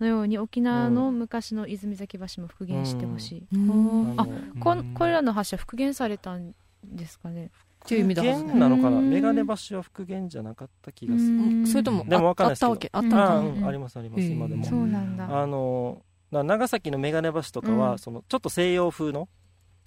[0.00, 4.14] のように沖縄の昔の泉崎橋も復元してほしい、うん。
[4.16, 4.26] あ
[4.60, 4.94] こん。
[4.94, 6.54] これらの橋は復元されたん
[6.84, 7.50] ですかね
[7.88, 8.22] っていう意味だ。
[8.22, 8.98] なのかな？
[8.98, 9.08] うん。
[9.08, 11.28] 眼鏡橋は復元じゃなかった気がする。
[11.28, 11.66] うん。
[11.66, 12.70] それともでもわかんないですけど。
[12.72, 12.90] ああったわけ？
[12.92, 14.64] あったのかああ、うんうん、ありますあります今でも。
[14.66, 15.40] そうなんだ。
[15.40, 17.98] あのな長崎の眼鏡橋とかは、うん。
[17.98, 19.26] そのちょっと西洋風の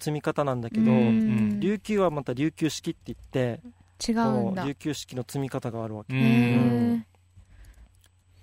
[0.00, 1.60] 積み方なんだけど、うん。
[1.60, 3.60] 琉球はまた琉球式って言って
[4.10, 4.62] 違こうんだ。
[4.62, 7.00] の琉球式の積み方があるわけ、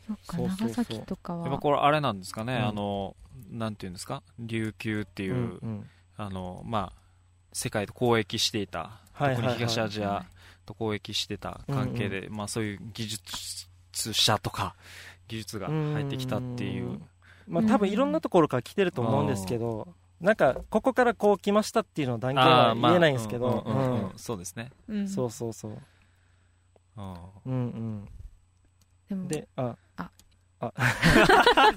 [0.07, 0.67] そっかそうそうそう。
[0.69, 2.67] 長崎とかやっぱはこれあれなんですかね、うん。
[2.69, 3.17] あの
[3.51, 4.23] なんていうんですか？
[4.39, 5.85] 琉球っていう、うんうん。
[6.15, 6.98] あのまあ
[7.53, 9.43] 世界と交易していたはいはいはい。
[9.43, 10.25] 特に東アジア
[10.65, 14.75] と交易してた関係で、まあ、そういう技術者とか
[15.27, 16.99] 技術が入ってきたっていう。
[17.47, 19.87] まあ多分いろんなところから来てると思うんですけど、
[20.21, 25.07] なんかここからこう来ましたっていうのは断言は言えないんですけど、うんうんそうですね、うん。
[25.07, 25.77] そうそうそう。
[26.97, 27.15] うん。
[27.45, 28.05] うん
[29.09, 29.75] でもうんであ
[30.59, 30.73] あ。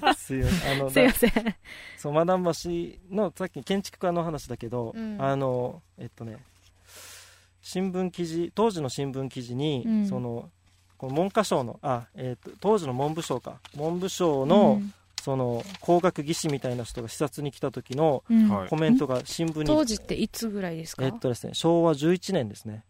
[0.01, 0.79] あ すいません。
[0.79, 1.55] あのすいまだせん。
[1.97, 2.51] そうマダン橋
[3.09, 5.21] のさっき建築家の話だけど、うん。
[5.21, 6.37] あのえっとね
[7.61, 10.07] 新聞記事当時の新聞記事に、うん。
[10.07, 10.49] その
[10.97, 13.59] この文科省のあ、えっと当時の文部省か。
[13.75, 14.81] 文部省の、
[15.21, 18.23] その工学技師みたいな人が視察に来た時の
[18.69, 21.05] コメントが新聞に、当時っていつぐらいですか？
[21.05, 22.83] えっとですね昭和11年ですね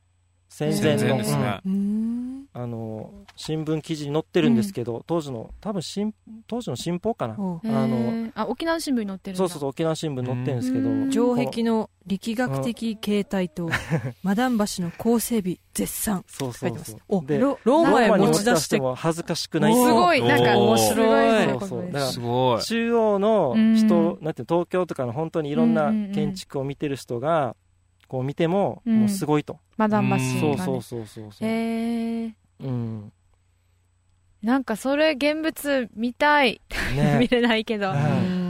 [0.54, 2.46] 戦前戦の前ですね、うん。
[2.54, 6.14] あの新聞記事に載ってるんですけど、当時の多分新
[6.46, 7.34] 当時の新報かな。
[7.40, 8.32] おうへー。
[8.36, 10.90] あ沖縄新聞に載ってるそうそうそう沖縄新聞載ってるんですけど。
[10.90, 11.12] うん。
[11.12, 13.68] 城壁の力学的形態と
[14.22, 16.24] マダン橋の構成美絶賛。
[16.28, 16.92] そう書いてます。
[16.92, 18.76] そうそうおでロローマへ持持ち出して。
[18.76, 19.74] ても恥ずかしくない。
[19.74, 20.22] すごい。
[20.22, 21.50] なんか面す白い。
[21.50, 22.62] そうそうだからすごい。
[22.62, 26.12] 中央の人、なんていうの東京とかの本当にいろんなうんうんうん。
[26.12, 27.56] 建築を見てる人が
[28.14, 29.00] こう見ても、うん。
[29.00, 30.10] もうすごいと、マダン橋うん。
[30.12, 33.12] がねそうそうそうそうそう、へえうん。
[34.44, 36.62] なんかそれ現物見たい。
[36.94, 37.90] 見ねれないけど。
[37.90, 38.43] ううんん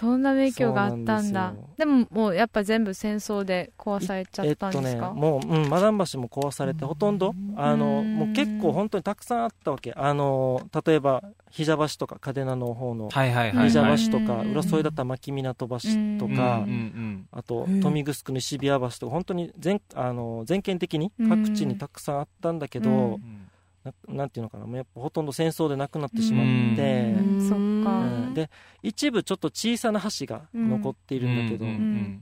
[0.00, 1.52] そんな名鏡があったんだ。
[1.76, 9.92] でももうやっぱ全部戦争で壊されちゃったんですか、えっとねもう、うん、マダン橋も壊されてほとんどあのもう結構本当にたくさんあったわけ。
[9.94, 13.98] あの例えば膝橋とか嘉手納の方のはいはいはい膝はい。
[14.02, 14.52] 橋とかうん。
[14.52, 17.26] 浦添だったら牧港橋とうんかうんうん。
[17.30, 23.49] あと豊見城の石ビア橋とか本当に全あの全県的に各地にたくさんあったんだけど、うんうん
[23.84, 27.48] ななんていうのかなもうやっぱほとんど戦争でなくなってしまって、うん。
[27.48, 27.98] そっか。
[28.00, 28.34] うん。
[28.34, 28.50] で
[28.82, 31.66] 一部ちょっと小さな橋が残っているんだけど、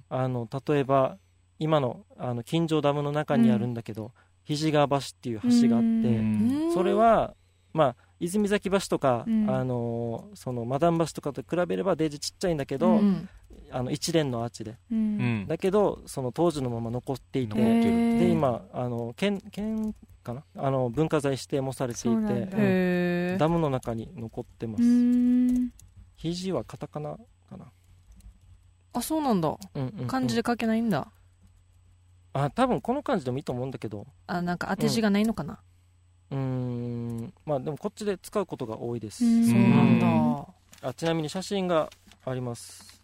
[0.08, 1.16] あの例えば
[1.58, 4.12] 今のあの金城ダムの中にあるんだけど、
[4.44, 5.90] 肘川橋っていう橋があって、う
[6.70, 6.70] ん。
[6.72, 7.34] それは
[7.72, 9.50] まあ泉崎橋とか、うん。
[9.50, 13.28] あのそのマダン橋とかと比べればデージちっちゃいんだけど、ううん。
[13.70, 14.70] あの一連のアーチで。
[14.70, 15.42] ううん。
[15.42, 19.94] んだけどその当時のまま残っていて、残ってるで今あの県県
[20.28, 20.44] かな？
[20.56, 25.70] あの文化財指定もされていて、そうなんダムの中に残ってます、うん。
[26.16, 27.16] 肘はカタカナ
[27.48, 27.64] かな、
[28.92, 29.48] あそうなんだ。
[29.48, 30.06] うんうんうん。
[30.06, 31.08] 漢字で書けないんだ。
[32.34, 34.06] あ多分この漢字でもいいと思うんだけど。
[34.26, 35.58] あなんか当て字がないのかな？
[36.30, 37.32] うーん。
[37.46, 40.88] まあでもこっちで使うことが多いです、うんそうなんだ。
[40.88, 41.88] あちなみに写真が
[42.24, 42.97] あります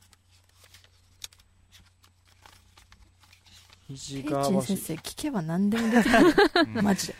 [3.88, 7.14] 肘ペ川橋イチン先生聞けば何でも出てくるマジで。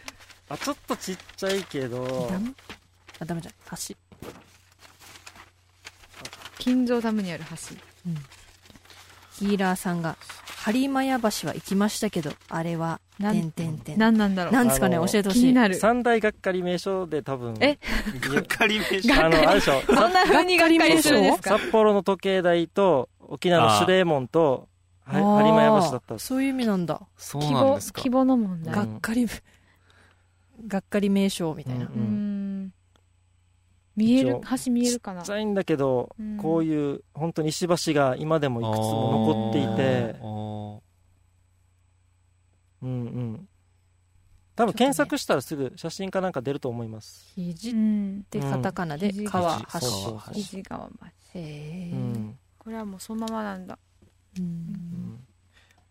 [0.49, 2.29] あちょっとちっちゃいけど。
[2.31, 2.51] ダメ？
[3.21, 3.55] あダメじゃん。
[3.71, 3.95] 橋。
[6.59, 7.57] 金城ダムにある橋。
[9.47, 10.17] ヒーラーさんが
[10.65, 13.99] 播磨屋橋は行きましたけどあれはなんてんてんてん。
[13.99, 14.53] 何なんだろう。
[14.55, 14.97] なんですかね？
[14.97, 15.41] 教えてほしい。
[15.41, 15.75] 気になる。
[15.75, 17.79] 三大がっかり名称で多分え？
[18.21, 19.83] がっかり名あのあれでしょ。
[19.87, 21.59] そんな風にがっかりするんですか？
[21.59, 24.69] 札幌の時計台と沖縄の守礼門と
[25.05, 26.19] は播磨屋橋だった。
[26.19, 27.01] そういう意味なんだ。
[27.17, 28.01] そうなんですか。
[28.01, 28.91] 規模の問題うん。
[28.93, 29.27] がっかり
[30.67, 31.93] がっかり名称みたいな、うん。
[31.93, 32.73] うん。
[33.97, 35.23] 見える橋見えるかな。
[35.23, 36.37] ちっちゃいんだけど、うん。
[36.39, 40.17] こういう本当に石橋が今でもいくつも残っていて。
[42.83, 43.07] うん。
[43.07, 43.49] うん
[44.57, 48.25] 多分検索したらすぐ写真かなんか出ると思います、肘っうん。
[48.31, 49.25] てカタカナでうん。
[49.25, 49.91] 川肘橋そうそう。
[50.21, 51.41] そう肘川橋。
[51.41, 52.39] へえ、うん。
[52.59, 53.75] これはもうそのままなんだ。
[53.75, 53.79] うん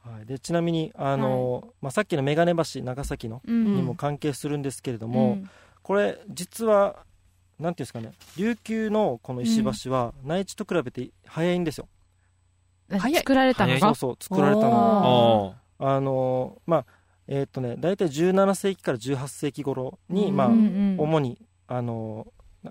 [0.04, 3.76] はい、でちなみにあの、まあ、さっきの眼鏡橋長崎のうん。
[3.76, 5.50] にも関係するんですけれども、うん。
[5.82, 7.06] これ実は
[7.60, 11.88] なんていうんですかね琉球のこの石橋は内地と比べて早いんですよ、
[12.92, 13.18] あ早い。
[13.20, 16.86] 作られたのそうそう作られたのあのまあ
[17.28, 20.96] えっ、とね大体17世紀から18世紀頃に、まあうんうん。
[21.00, 21.38] 主に
[21.68, 22.28] あの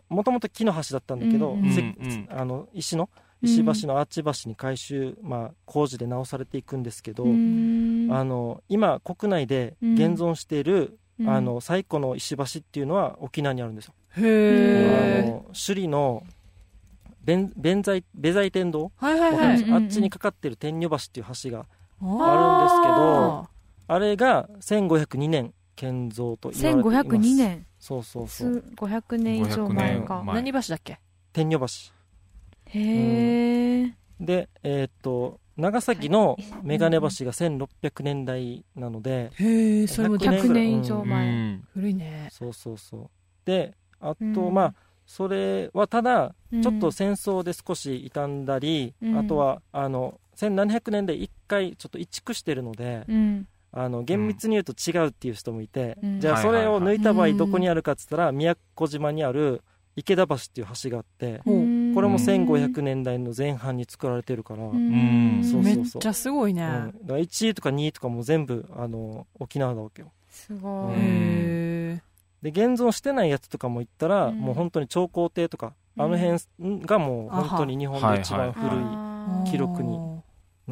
[0.08, 3.08] もともと木の橋だったんだけど、うんうんあの石の
[3.43, 8.09] 石橋のアーチ橋に改修、まあ、工事で直されていくんですけど、うん。
[8.11, 11.28] あの今国内で現存している、うん。
[11.28, 16.22] あの最古の石橋っていうのは沖縄にあるんですよ、へえあの首里の
[17.24, 19.72] 弁弁財ベザイ天堂、はいはいはい。
[19.72, 21.64] あっちにかかってる天女橋っていう橋があ
[22.01, 23.49] あるんですけど
[23.88, 27.09] あれが1502年建造と言われています。
[27.09, 27.66] 1502年。
[27.78, 30.99] そうそうそすう500年以上前500か何橋だっけ？
[31.32, 31.66] 天女橋
[32.74, 41.64] へえでえーっと長崎の眼鏡橋が1600年代なので、へえそれも100 100年以上う前ん。
[41.74, 42.28] 古いね。
[42.30, 43.10] そうそうそう。
[43.44, 44.54] であと、うん。
[44.54, 44.74] まあ
[45.06, 46.62] それはただうん。
[46.62, 49.18] ちょっと戦争で少し傷んだり、うん。
[49.18, 53.46] あとはあの1700年で1回ちょっと移築してるので、うん。
[53.72, 56.20] あの厳密に言うと違うっていう人もいて、うん。
[56.20, 59.62] じゃあそれを抜いた場合はいはいはいどこにあるかっつったら宮古島にある
[59.96, 61.52] 池田橋っていう橋があってう。
[61.52, 65.38] んこれも1500年代の前半に作られてるから、うん。
[65.38, 65.45] うん。
[65.45, 66.62] そうめっちゃすごいね。
[66.62, 70.11] だから1位とか2位とかも全部あの沖縄だわけよ。
[70.30, 70.70] すごい。
[70.70, 70.93] うん。
[70.93, 72.03] へ
[72.43, 74.38] で現存してないやつとかも言ったら、うん。
[74.38, 79.99] もう本当に長江艇とか、あの辺がもう本当に日本で一番古い記録に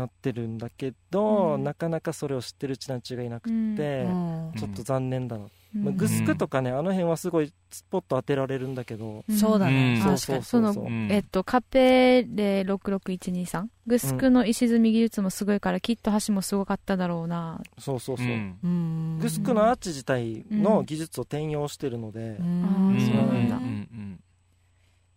[0.00, 1.64] なってるんだけど、うん。
[1.64, 3.76] なかなかそれを知ってるうちなんちがいなくうん。
[3.76, 4.52] て、うん。
[4.56, 5.44] ちょっと残念だな、
[5.74, 5.84] うん。
[5.84, 9.94] まあ、グスクとかねあの辺はすごいスポット当てられるんだけど、そうだね。
[9.96, 10.42] うん確かにそう。
[10.42, 11.08] そのそううん。
[11.10, 17.60] えっと、カペレ66123グスクの石積み技術もすごいから、きっと橋もすごかっただろうな。
[17.78, 18.26] そうそうそう、
[19.20, 22.98] グスクのアーチ自体の技術を転用してるので、うん。
[23.06, 23.60] そうなんだ。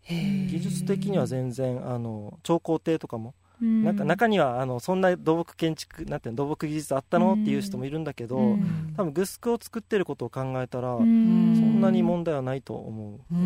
[0.05, 3.83] 技術的には全然あの長江艇とかもうん。
[3.83, 7.33] なんか中にはあのそんな土木建築なんていうの土木技術あったの？
[7.33, 8.93] っていう人もいるんだけど、うん。
[8.97, 11.55] 多分グスクを作ってることを考えたら、うん。
[11.55, 13.37] そんなに問題はないと思う、う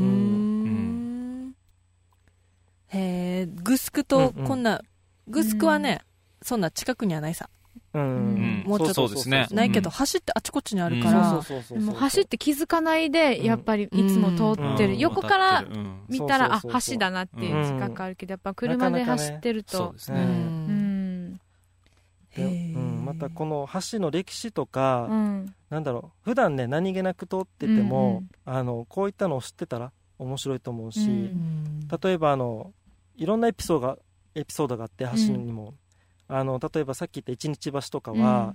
[2.90, 4.82] へえグスクとこんな
[5.28, 6.02] グスクはね
[6.42, 7.50] そんな近くにはないさ
[7.94, 8.94] もうちょっと。
[8.94, 9.48] そうですね。
[9.52, 9.96] ないけどうん。
[9.96, 11.16] 橋ってあちこちにあるかうん。
[11.16, 14.98] ら走って気づかないでやっぱりいつも通ってる、うん。
[15.00, 16.02] 横からうん。
[16.08, 19.96] 見たらあ橋だなっていう自覚あるけどやっぱ車で走ってると。
[23.04, 25.56] またこの橋の歴史とか、うん。
[25.70, 26.30] なんだろう。
[26.30, 31.88] 普段ね何気なく通ってても、あのこういったのを知ってたら面白いと思うし、うん。
[31.88, 32.74] 例えばあの
[33.16, 33.98] いろんなエピソードが
[34.36, 35.74] エピソードがあって橋にも、
[36.30, 38.54] あの例えばさっき言った一日橋とかは、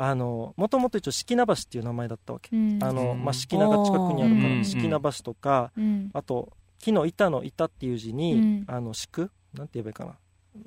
[0.00, 2.78] あのもともと一応式名橋っていう名前だったわけ、うん。
[2.82, 3.24] あのうん。
[3.24, 6.10] まあ、式名が近くにあるかうんら式名橋とか、うん。
[6.14, 8.64] あと木の板の板っていう字に、うん。
[8.68, 10.14] あの敷くなんて言えばいいかな。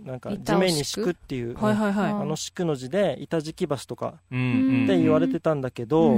[0.06, 2.12] なんか地面に敷くっていう、はいはいはい。
[2.12, 6.18] あの敷くの字で板敷き橋とかうんって言われてたんだけど、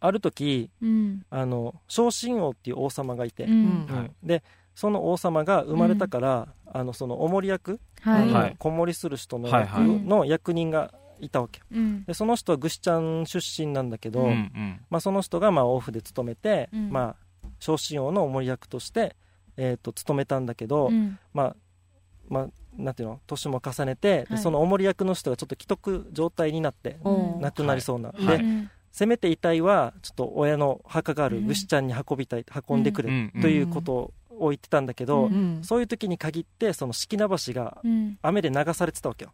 [0.00, 1.26] ある時うん。
[1.28, 3.86] あの昇進王っていう王様がいて、うん。
[3.88, 3.94] うん。
[3.94, 4.10] はい。
[4.22, 4.42] で
[4.78, 8.56] その王様が生まれたから、あのそのお守り役、はい。
[8.60, 10.00] 子守りする人の役はいはい。
[10.02, 11.60] の役人がいたわけ。
[11.72, 12.04] うん。
[12.04, 14.80] でその人はグシちゃん出身なんだけど、うんうん。
[14.88, 16.90] まあ、その人がまあ王府で務めて、うん。
[16.90, 19.16] まあ、昇進王のお守り役として、
[19.56, 21.18] えー、と務めたんだけど、うん。
[21.34, 21.56] まあ
[22.28, 24.38] まあなんていうの年も重ねて、ではい。
[24.38, 28.38] そのお守り役の人がちょっと既得状態になって亡くなりそうな、はい。
[28.38, 28.70] で、うん。
[28.92, 33.42] せめて遺体はちょっと親の墓があうんるグシちゃんに運びたい運んでくれうん。
[33.42, 35.64] ということを言ってたんだけど、うんうん。
[35.64, 38.18] そういう時に限ってその式名橋がうん。
[38.22, 39.32] 雨で流されてたわけよ、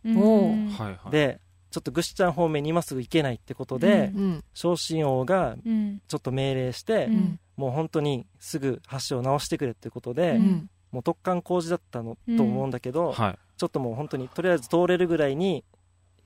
[1.10, 1.40] で
[1.70, 4.44] ちょっとグシちゃん方面に今すぐ行けないってことで、うんうん。
[4.54, 6.00] 昇進王がうん。
[6.06, 7.40] ちょっと命令して、うん。
[7.56, 10.70] もう本当にすぐ橋を直してくれっていうことで、うん。
[10.92, 13.38] もう突貫工事だったのと思うんだけど、はい。
[13.56, 15.64] ちょっともう本当にとりあえず通れるぐらいに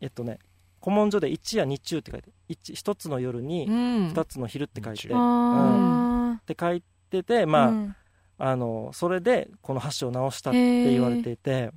[0.01, 0.39] えっとね
[0.83, 4.09] 古文書で一夜日中って書いて一一つの夜にうん。
[4.09, 5.17] 二つの昼って書いて、うん。
[5.17, 7.97] あって書いててーまあ、うん
[8.39, 11.71] あのそれでこの橋を直したって言われていて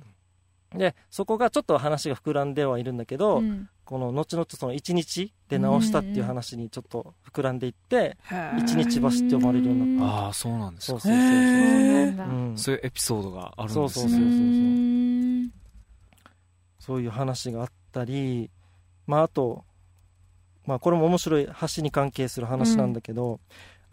[0.74, 3.68] でそこがちょっと話が膨らんではいるんだけど、うん。
[3.84, 8.16] この後々その一日で直したっていう話にちょっと膨らんでいって、
[8.58, 11.28] 一日橋って呼ばれるようになっああそうなんですかそうそうそうそう。
[11.28, 14.28] うんそういうエピソードがあるんですそうそうねそうそうう。
[14.28, 15.52] ん
[16.78, 18.50] そういう話があったり、
[19.06, 19.64] まあ、あと、
[20.66, 23.40] まあ、これも面白い橋に関係する話なんだけど、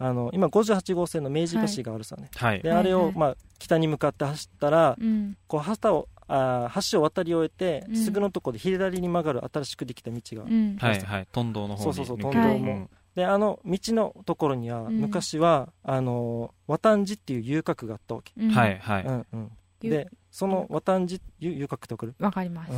[0.02, 2.62] あの今58号線の明治橋があるさね、はい。
[2.62, 2.78] ではい。
[2.78, 5.36] はいあれを、まあ、北に向かって走ったら、うん。
[5.46, 7.96] こう旗をあー橋を渡り終えて、うん。
[7.96, 10.76] すぐのところで左に曲がる新しくできた道が、うん。
[10.78, 11.28] はいはい。
[11.30, 11.78] ト道の方に。
[11.84, 12.90] そうそうそう抜けるトンドも。
[13.14, 15.00] であの道のところには、うん。
[15.00, 18.50] 昔はあの渡んじっていう遊郭があったわけ、うん。
[18.50, 19.04] はいはい。
[19.04, 19.50] うんうん、
[19.82, 22.72] ゆでその綿んじ遊遊郭ってわかる わかります。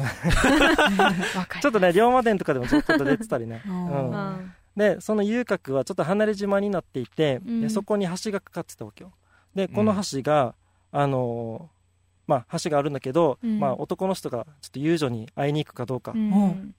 [1.61, 7.61] ちょっとね龍馬伝とかでもちょっと出てたりね、 うん、でその遊郭はちょっと離れ島になっていて、うん。
[7.61, 9.13] でそこに橋がかかってたわけよ。
[9.55, 10.55] でこの橋が、
[10.91, 11.83] あのー
[12.29, 13.59] まあ橋があるんだけど、うん。
[13.59, 16.75] まあ男の人がちょっと遊女に会いに行くかどうか、うん。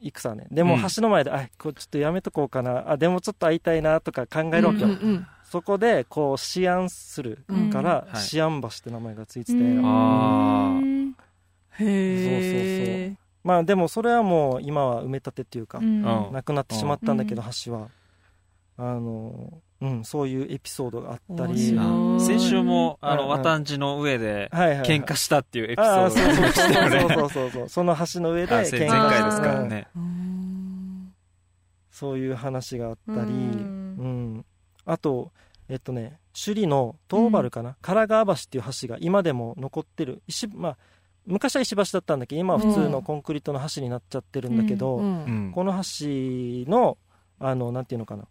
[0.00, 0.46] 行くさね。
[0.50, 0.82] でもうん。
[0.94, 2.90] 橋の前で、あこれちょっとやめとこうかな。
[2.90, 9.86] あでもちょっと会いたいなとか考えるわけよ、うんうんそこでこう思案するから、思案橋って名前がついてて、うん。
[9.86, 11.16] あうん
[11.78, 16.02] へえまあでもそれはもう今は埋め立てっていうか、うん。
[16.02, 16.32] うん。
[16.32, 17.88] なくなってしまったんだけど、う橋は。
[18.76, 23.64] あのうんそういうエピソードがあった面り先週もあのうんうん。
[23.64, 27.68] じの上で喧嘩したっていうエピソードがありましたよねそうそうそうそう。
[27.68, 29.86] その橋の上であせ前喧嘩回ですからうんね。
[29.94, 31.14] うん。
[31.90, 34.34] そういう話があったり、ううん。
[34.38, 34.44] ん
[34.86, 35.30] あと
[35.68, 40.22] えっとね首里の東原かな、唐川橋っていう橋が今でも残ってる。
[40.26, 40.76] 石まあ
[41.26, 45.24] 昔は石橋だったんだけど今は普通のコンクリートの橋になっちゃってるんだけど、うん。
[45.24, 45.52] うん。
[45.52, 46.06] この橋
[46.70, 46.98] の
[47.38, 48.26] あのなんていうのかな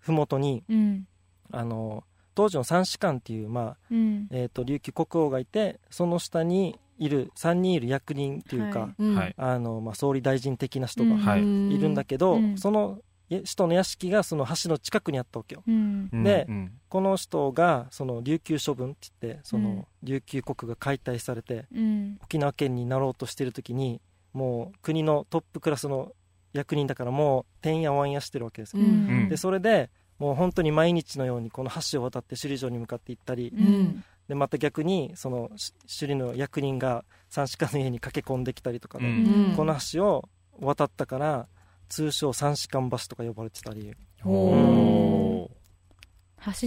[0.00, 1.06] 麓にうん。
[1.50, 4.28] あの当時の三士官っていう、まあうん。
[4.30, 9.34] えー、と琉球国王がいてその下にいる3人いる役人っていうか、はい。
[9.36, 11.40] あのまあ、総理大臣的な人がい。
[11.40, 11.42] い
[11.78, 12.58] るんだけど、うん。
[12.58, 13.00] その
[13.30, 15.62] え人の屋敷がその橋の近くにあったわけよ。
[15.66, 16.08] うん。
[16.12, 16.72] うんでうん。
[16.88, 19.64] この人がその琉球処分って言ってそうん。
[19.64, 22.18] の琉球国が解体されてうん。
[22.22, 24.00] 沖縄県になろうとしてる時に
[24.32, 26.12] もう国のトップクラスの
[26.52, 29.28] 役人だからもうてんやわんやしてるわけですよ、うん。
[29.28, 34.04] でそれでもう本当に毎日のようにこの橋を渡って首里城に向かって行ったり、うん。
[34.28, 39.54] でまた逆にそのし首里の役人が三士官の家に駆け込んできたりとかうで、ん。
[39.56, 40.28] この橋を
[40.60, 41.46] 渡ったから
[41.88, 43.92] 通称三士官橋とか呼ばれてたり。
[44.22, 45.48] 橋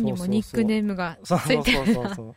[0.01, 1.77] にもニックネームがつそうそういてる。
[1.77, 2.35] そうそうそう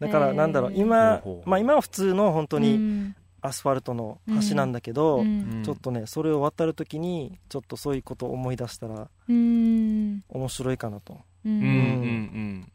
[0.00, 3.16] だからなんだろう今まあ今は普通の本当うにん。
[3.40, 5.62] アスファルトの橋なんだけど、うん。
[5.64, 10.24] ちょっとねそれを渡る時にちょっとそういうことを思い出したらうん。
[10.28, 12.66] 面白いかなと、ううんん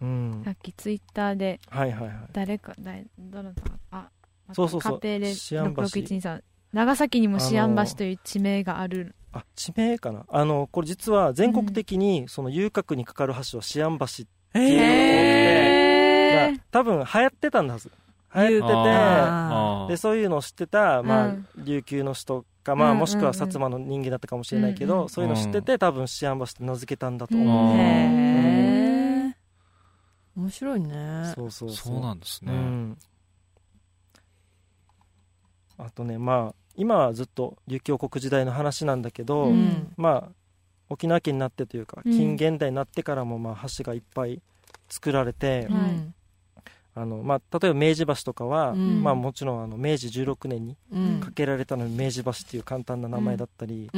[0.00, 0.10] うん。
[0.34, 0.44] うん。
[0.44, 2.16] さっきツイッターではいはいはい。
[2.32, 4.08] 誰か誰どなたあ
[4.54, 5.00] そうそうそう。
[5.02, 5.82] 家庭でシアン橋。
[5.82, 6.42] 6612さん
[6.72, 9.14] 長崎にもシアン橋という地名がある。
[9.32, 10.24] あ地名かな？
[10.28, 14.08] あのこれ実は全国的にその遊郭にかかる橋はシアン橋っ
[14.52, 15.38] ていうのが多くて、
[16.40, 17.90] へまあ多分流行ってたんだはず。
[18.34, 21.46] 流行っててでそういうのを知ってた、まあうん。
[21.56, 27.38] 琉球の人か、まあ、うんもしくはうんうん薩摩の人間だったかもしれないけど、うんうんそういうの知ってて多分シアン橋って名付けたんだとう。
[27.38, 27.42] ん。
[27.48, 27.82] 思う、あへ
[29.30, 29.36] え
[30.36, 31.32] 面白いね。
[31.34, 31.92] そうそうそう。
[31.94, 32.52] そうなんですね。
[32.52, 32.98] うん
[35.78, 39.92] あとねまあ今はずっと琉球王国時代の話なんだけど、うん。
[39.96, 40.32] まあ
[40.88, 42.12] 沖縄県になってというかうん。
[42.12, 44.40] 近現代になってからもまあ橋がいっぱい
[44.88, 46.14] 作られて、うんうん
[46.94, 49.02] あのまあ、例えば明治橋とかは、うん。
[49.02, 51.20] まあ、もちろんあの明治16年にうん。
[51.20, 53.90] 架けられたのに明治橋っていう簡単な名前だったり、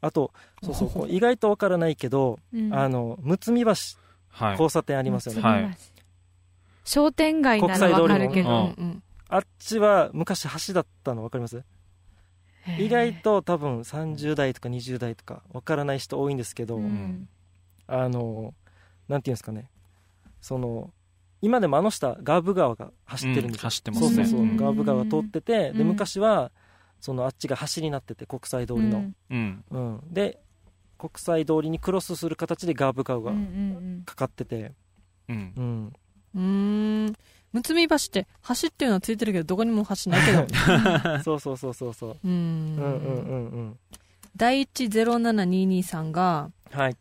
[0.00, 0.30] あと
[0.62, 2.72] そうそうこう意外とわからないけど、うん。
[2.72, 3.72] あのむみ橋
[4.28, 4.52] はい。
[4.52, 5.76] 交差点ありますよね、はい
[6.88, 11.62] 商店街ならわかるけ国際通りのどうんあっちは昔橋だったの分かります？
[12.78, 17.28] 意外と多分30代とか20代とか分からない人多いんですけど、うん。
[17.86, 18.54] あの
[19.08, 19.68] なんていうんですかね。
[20.40, 20.92] その
[21.42, 24.08] 今でもあの下ガーブ川が走ってるんですよ、うん走ってますね。
[24.10, 24.56] そうそうそう、うん。
[24.56, 25.88] ガーブ川が通ってて、でうん。
[25.88, 26.52] 昔は
[27.00, 29.64] そのあっちが橋になってて国際通りの、うん。
[29.70, 30.00] うん。
[30.12, 30.38] で
[30.98, 33.32] 国際通りにクロスする形でガーブ川が
[34.04, 34.72] かかってて、
[35.28, 35.52] うん。
[35.56, 35.92] うん。
[36.34, 37.14] うーん
[37.56, 40.46] むつみ橋って橋っていうのはついてるけどどこにも橋ないけど。
[41.24, 42.10] そうそうそうそうそう。
[42.10, 42.76] うーん。
[42.76, 43.78] うんうんうんうん
[44.36, 46.96] 第107223さんがはい、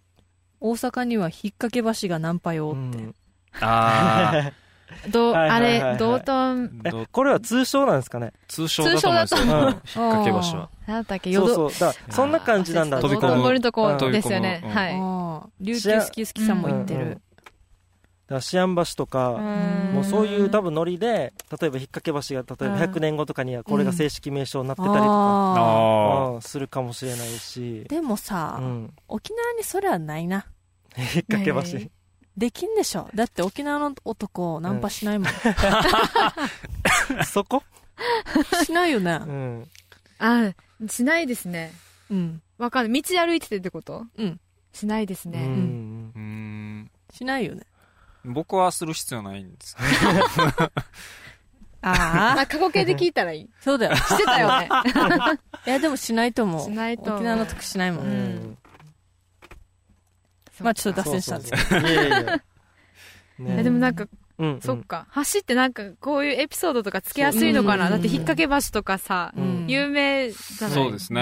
[0.62, 3.16] 大阪には引っ掛け橋がナンパよって、うん。
[3.60, 4.54] あ
[5.12, 5.92] どはいはいはいはい。
[5.96, 6.70] れ道頓。
[7.12, 8.32] これは通称なんですかね？
[8.48, 9.44] 通称だと思うんですよ。
[9.44, 10.70] 引 っ掛け橋は。
[10.88, 11.90] なんだっけそう淀そう。
[11.90, 13.02] だそんな感じなんだ。
[13.02, 13.28] 飛び込む。
[13.28, 14.64] 道頓堀のとこうんですよね。
[14.66, 14.94] はい。
[14.94, 17.22] ああ琉球好き好きさんも言ってる
[18.30, 19.34] うんうんだからシアン橋とか、
[19.94, 27.84] もうそういう多分ノリで例えば引っ掛け橋が例えば100年後とかにはこれが正式名称になってたりとか、ああうんするかもしれないし。
[27.86, 30.48] ー、でもさ、うん、沖縄にそれはないな。
[30.98, 31.88] 引っ掛け橋。
[32.36, 33.08] できんでしょ。
[33.14, 35.28] だって沖縄の男ナンパしないもん、
[37.32, 37.62] そこ、
[38.66, 39.20] しないよね。
[39.22, 39.68] うん、
[40.18, 40.52] あ
[40.90, 41.74] しないですね。
[42.10, 42.42] うん。
[42.58, 44.04] わかんない道歩いててってこと？
[44.18, 44.40] うん。
[44.74, 46.12] しないですうねん。
[46.16, 46.92] ーうん。
[47.14, 47.62] しないよね
[48.26, 49.76] 僕はする必要ないんです
[51.82, 53.50] あああ過去形で聞いたらいい。
[53.62, 54.70] そうだよしてたよね。
[55.68, 57.16] いやでもしないと思うしないと。
[57.16, 58.58] 沖縄の時しないもん、うん。
[60.62, 61.88] まあちょっと脱線したんですけど。
[61.88, 62.26] いやいやい
[63.58, 63.64] や。
[63.64, 64.08] でもなんか、
[64.62, 65.06] そっか。
[65.14, 69.66] 橋ってなんかこういうエピソードとかつけやすいのかな、だって引っ掛け橋とかさ、うん。
[69.68, 70.74] 有名じゃない？
[70.74, 71.22] そうですね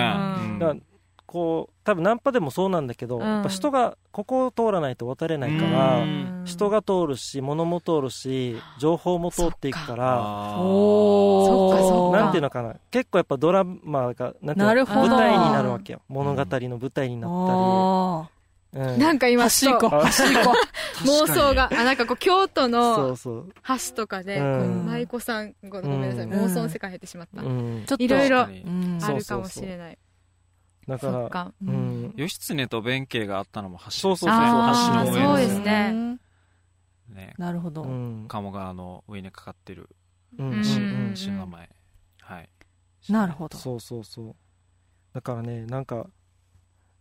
[1.33, 3.23] こう多分ナンパでもそうなんだけど、うん。
[3.23, 6.43] やっぱ人がここを通らないと渡れないから、うん。
[6.45, 10.21] 人が通るし物も通るし情報も通っていくから
[10.59, 12.21] そっかそっか。
[12.21, 12.75] なんていうのかな。
[12.91, 14.99] 結構やっぱドラマがなんていうのなるほど。
[15.07, 16.01] 舞台になるわけよ。
[16.07, 18.29] 物語の舞台になっあ
[18.73, 18.99] たり、うん。
[18.99, 19.99] なんか今橋行こう。
[19.99, 23.53] 妄想があなんかこう京都そのうそう、
[23.89, 26.33] 橋とかで、舞妓さんごごめんなさい、うん。
[26.33, 27.81] 妄想の世界入ってしまった、うん。
[27.81, 29.97] う、ちょっといろいろあるかもしれない
[30.87, 32.13] だからうん。
[32.15, 35.91] 義経と弁慶があったのも橋そうそうそう橋の上そうですね。
[35.93, 36.19] うん
[37.15, 37.33] ね。
[37.37, 37.83] なるほど。
[37.83, 38.25] うん。
[38.27, 39.89] 鴨川の上にかかってる
[40.37, 40.51] うん。
[40.53, 41.69] うんの名前
[42.21, 42.49] はい。
[43.09, 43.57] なるほど。
[43.57, 44.35] そうそうそう。
[45.13, 46.07] だからねなんか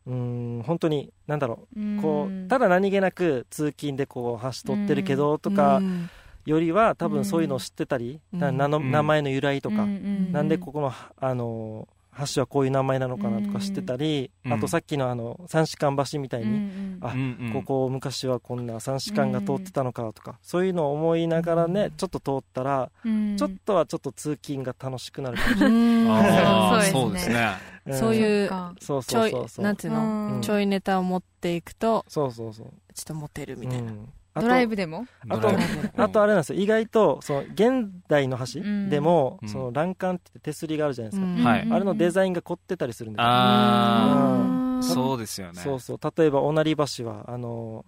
[0.05, 2.03] うん本当になんだろう。
[2.03, 6.11] こうただ何気なく通勤でこう橋取ってるけどとかうん。
[6.45, 8.41] よりは多分そういうのを知ってたり、うん。
[8.41, 11.89] な名前の由来とか、うんなんでここのあの
[12.35, 14.53] 橋はこういう名前なのかなとか知ってたり、うん。
[14.53, 17.53] あとさっきのあの三子間橋みたいに、うんあうんうん。
[17.55, 23.37] ここ昔はこんな三子間が通ってたのかとか、そういうのを思いながらねちょっと通ったら、うん。
[23.37, 26.11] ちょっとはちょっと通勤が楽しくなるかもしれうん。
[26.11, 27.49] あーそそううですね。
[27.93, 28.51] そういう
[28.81, 30.35] そうちょいそうそうそうなんていうの？
[30.35, 30.41] うん。
[30.43, 32.67] ちょいネタを持っていくとそうそうそう。
[32.95, 33.93] ちょっとモテるみたいな
[34.35, 35.07] ドライブでも？
[35.29, 35.49] あと
[35.97, 36.61] あとあれなんですよ。
[36.61, 38.61] 意外とその現代の橋？
[38.61, 38.89] うん。
[38.89, 39.49] でも、うん。
[39.49, 41.43] その欄干って手すりがあるじゃないですか、うん。
[41.45, 43.27] はいあれのデザインが凝ってたりするんですよ。
[43.27, 44.79] あうん。
[44.79, 45.61] あそうですよね。
[45.61, 45.99] そうそう。
[46.17, 47.85] 例えば御成橋はあの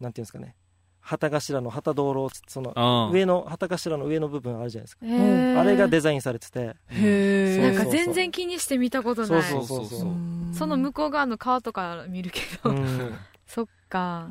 [0.00, 0.54] なんていうんですかね。
[1.00, 2.72] 旗頭の旗道路をその
[3.08, 3.14] うん。
[3.14, 5.04] 上の旗頭の上の部分あるじゃないですか、
[5.60, 6.76] あれがデザインされてて。
[6.88, 9.42] へえなんか全然気にして見たことない。
[9.42, 10.10] そうそうそうそう。
[10.52, 13.18] その向こう側の川とか見るけど、うん。
[13.46, 14.30] そっか、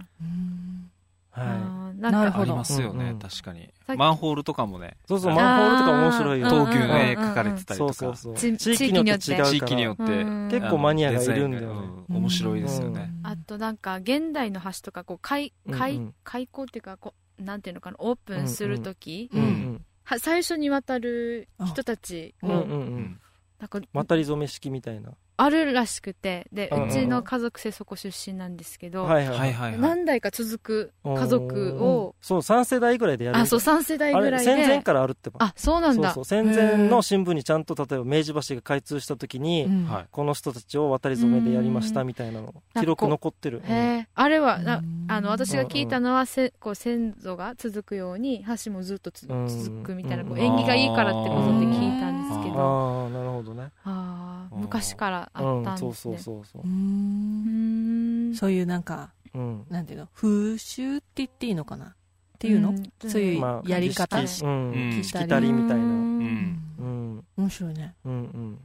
[1.33, 2.43] はあーなんかなるほど。
[2.43, 3.19] ありますよねうんうん。
[3.19, 3.69] 確かに。
[3.97, 4.97] マンホールとかもね。
[5.05, 7.31] いそうそうあマンホールとか面白いよ東急の絵うんうんうん。
[7.31, 8.09] 描かれてたりそとか。
[8.09, 8.57] うそうそう。
[8.57, 10.03] ち地域によって違うから地域によって。
[10.03, 10.47] うん。
[10.51, 11.89] 結構マニアがいるんだよね。
[12.09, 12.17] うん。
[12.17, 13.11] 面白いですよね。
[13.23, 16.13] あとなんか現代の橋とかこう開開、うんうん。
[16.23, 19.85] 開口っていうかこうなんていうのかなオープンするとき、うんうん。
[20.03, 23.19] は最初に渡る人たちうんうんううんん。
[23.59, 29.53] なんか渡り初め式みたいなあるらしくてでうちの家族でそこ出身なんですけど、はいはいはい。
[29.53, 33.37] はいはい何代か続く家族をそう3世代ぐらいでやる。
[33.37, 36.13] あそう3世代あれぐらい戦前でからあるってばあそうなんだ。
[36.13, 36.43] そうそう。
[36.43, 39.85] 戦前の新聞にちゃんと例えば明治橋が開通した時に、うん。
[39.85, 42.53] はいこの人たちを渡り初めでやりましたうんみたいなの。
[42.79, 45.05] 記録残ってる、へえあれはなうん。
[45.07, 53.69] あの私が聞いたのはせこう先祖が続くように橋もずっと続くみたいなこううん縁起がいいからってことで聞いたんですけうんどああなるほどね。
[53.83, 56.61] あ昔からあうんったんそうですねそうそうそう。
[56.63, 58.31] う、うん。
[58.31, 59.65] んそういうなんかうん。
[59.69, 60.07] なんていうの？
[60.15, 61.85] 風習って言っていいのかな？
[61.87, 61.91] っ
[62.39, 63.09] ていうの、うん。
[63.09, 64.71] そういうまあやり方、儀式うん。
[64.71, 65.03] うん。
[65.03, 65.83] しきたりみたいな。
[65.83, 66.61] ううん。
[66.77, 66.83] うん。
[66.83, 66.83] う
[67.19, 67.23] ん。
[67.37, 67.95] 面白いね。
[68.05, 68.59] うんうん。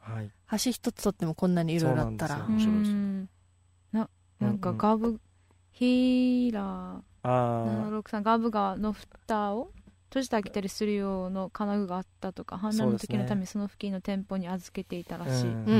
[0.00, 0.30] はい。
[0.50, 2.36] 橋一つとってもこんなにいろいろあったら。
[2.48, 3.28] 面白いですうん。
[3.92, 4.08] な
[4.40, 4.78] なんかうんうん。
[4.78, 5.20] ガブ
[5.72, 7.00] ヒーラー。
[7.24, 9.70] あ763ガブ川の蓋を？
[10.08, 15.54] 閉じてあげたりする用の金具があったとか氾濫の時のためにその付近の店舗に預けていたあ、らしい、うん。
[15.54, 15.74] う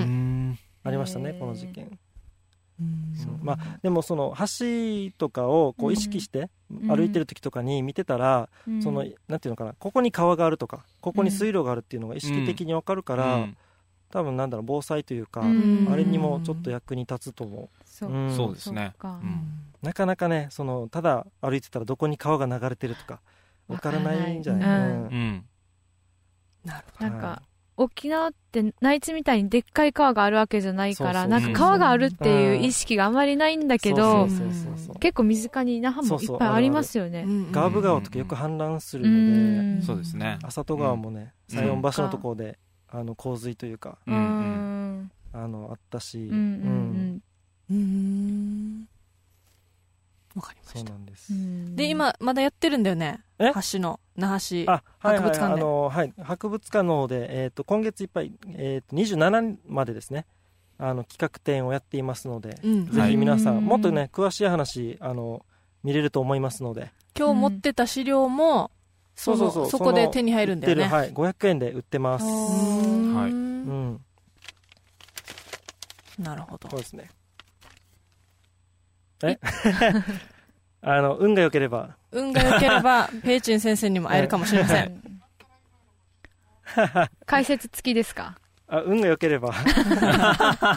[0.53, 0.59] ん。
[0.85, 1.99] ありましたねこの事件。
[3.43, 6.51] まあでもその橋とかをこう意識してん。
[6.87, 8.83] 歩いてる時とかに見てたら、うん。
[8.83, 13.57] そのなんていうのかなここに川があるとかここに水路があるっていうのが意識的に分かるから、うん。
[14.11, 15.89] 多分なんだろう防災というか、うん。
[15.91, 18.11] あれにもちょっと役に立つと思そう。
[18.11, 18.37] う、ん。
[18.37, 18.93] そうですね。
[19.81, 23.21] なかなかねそのただ歩いてたらどこに川が流れてるとか
[23.69, 24.61] 分からないんじゃない？
[24.61, 24.91] わからない。
[24.91, 25.03] うん。
[25.03, 25.45] うん。
[26.65, 27.43] なるなんか
[27.77, 39.21] 沖縄って内地みたいにでっかい川があるわけじゃないからなんか川があるっていう意識があまりないんだけそどうそうそうそう結構身近に那覇もいっぱいありますよねガーブ川とかよく氾濫するうので、
[39.79, 42.59] んそうですね浅戸川もねうん西園橋のところで、
[42.91, 44.11] あの洪水というかあ
[45.47, 47.23] のあったし、うんうん
[47.71, 48.68] うん
[50.35, 50.79] わかりました。
[50.79, 51.77] そうなんです、うん。
[51.77, 53.21] で今まだやってるんだよね？
[53.39, 53.53] え？
[53.73, 54.65] 橋の那覇市。
[54.69, 55.17] あはいはい。
[55.19, 55.61] 博物館で。
[55.61, 56.13] あのはい。
[56.23, 60.27] 博物館の方で、えー、と今月いっぱい、えー、と27までですね。
[60.79, 62.87] あの企画展をやっていますので、うん。
[62.91, 65.45] ぜひ皆さん、はいもっとね詳しい話あの
[65.83, 66.93] 見れると思いますので。
[67.17, 68.71] 今日持ってた資料も
[69.17, 69.65] そのそうそう。
[69.65, 70.85] そうそこで手に入るんだよね。
[70.85, 74.01] 売ってるはい、500円で売ってます、うんはいうん、
[76.21, 76.71] なるほど。
[76.71, 77.09] そうですね
[79.23, 79.39] え？
[80.81, 81.97] あの運が良ければ。
[82.13, 85.03] 運が良ければペイチン先生にも会えるかもしれません。
[87.27, 88.37] 解説付きですか？
[88.71, 89.53] あ運が良ければ。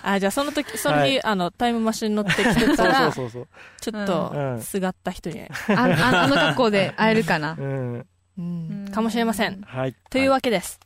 [0.03, 1.23] あじゃあその時その日、はい。
[1.25, 3.47] あのタイムマシンに乗ってきてたそうらそうそう。
[3.81, 4.61] ちょっうとん。
[4.61, 7.55] すがった人に、あああの格好で会えるかな？
[7.57, 8.05] そう、うん、うん。
[8.37, 8.41] う
[8.89, 9.61] んかもしれません。
[9.61, 9.95] はい。
[10.09, 10.79] というわけです、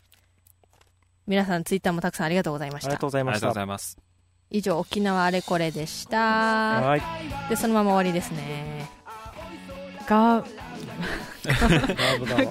[1.27, 2.89] 皆さんツイッターもたくさんありがとうございまありがした。
[2.89, 3.47] ありがとうとうございました。
[3.47, 4.04] ございます
[4.55, 6.17] 以上沖縄あれこれでした。
[6.17, 7.01] はい。
[7.49, 8.89] でそのまま終わりですね。
[10.07, 10.45] が
[11.43, 12.41] ガーブ川。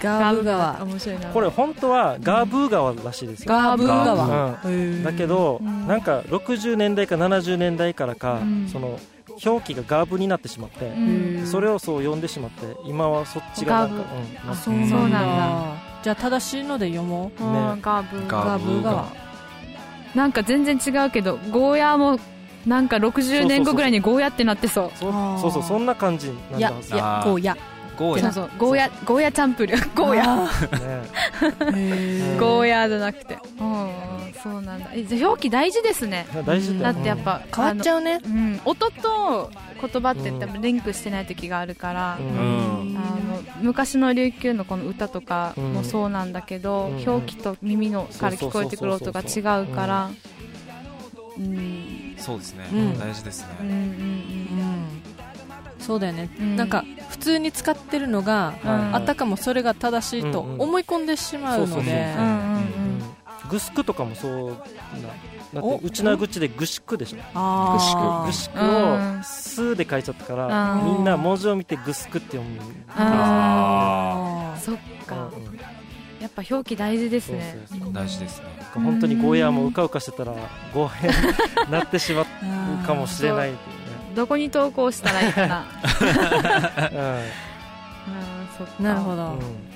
[0.00, 0.82] ガーブ川。
[0.82, 1.28] 面白いな。
[1.28, 4.60] これ本当はガーブー川らしいですよ、ガーブ川。
[4.64, 5.04] うん。
[5.04, 5.86] だけど、うん。
[5.86, 8.68] なんか60年代か70年代からか、うん。
[8.72, 8.98] その
[9.44, 11.46] 表記がガーブになってしまって、うん。
[11.46, 13.96] それをそう呼んでしまって今はそっちがなんか、
[14.46, 15.92] ガうんそうなんだ。
[16.02, 17.44] じゃあ正しいので読もう。
[17.44, 19.21] うんガーブガガーブ川
[20.14, 22.18] なんか全然違うけどゴーヤーも
[22.66, 24.90] なんか60年後ぐらいにゴーヤってなってそう。
[24.98, 27.24] そうそうそうそんな感じなんいやだはずいやあー。
[27.24, 27.56] こうや
[27.96, 28.32] ゴーヤ。
[28.32, 28.58] そうそう。
[28.58, 29.76] ゴーヤゴーヤチャンプル。
[29.76, 30.14] ー ゴー。
[30.14, 30.24] ヤ
[32.38, 33.38] ゴーヤーじゃなくて。
[33.60, 33.90] うん
[34.42, 34.90] そうなんだ。
[34.92, 36.26] えじゃあ表記大事ですね。
[36.44, 38.20] 大事だってやっぱ変わっちゃうね。
[38.24, 38.60] うん。
[38.64, 42.26] 音と言葉って多分リンクしてない時があるから、うん。
[42.26, 42.30] う
[42.92, 42.96] ん。
[42.96, 47.08] あの昔の琉球のこの歌とかもそうなんだけど、うん。
[47.08, 50.10] 表記と耳のから聞こえてくる音が違うから。
[51.38, 52.16] うん。
[52.18, 52.98] そうですね、うん。
[52.98, 53.74] 大事ですね、うんうん。
[53.74, 55.01] うん
[55.82, 56.56] そうだよね、うん。
[56.56, 62.14] なんか普通に使ってるのが、うんあたかもそれが正しいと思い込んでしまうので、
[63.50, 64.56] グスクとかもそうな
[65.54, 67.18] だおってうちなぐちでグシクでしょ。
[67.34, 68.26] あグシーク。
[68.26, 69.20] グシクうん。
[69.20, 70.84] をスーで書いちゃったかうらん。
[70.84, 72.58] みんな文字を見てグスクって読む
[72.96, 74.76] あそっ
[75.06, 75.58] か、うんうん。
[76.20, 77.92] やっぱ表記大事ですそうねそうそう。
[77.92, 78.46] 大事ですね。
[78.74, 80.32] 本当にゴーヤーもうかうかしてたら
[80.72, 83.50] ゴーヤーになってしまうーかもしれない
[84.14, 85.66] どこに投稿したらいいかな。
[88.80, 89.32] なるほど、うん。
[89.32, 89.72] うん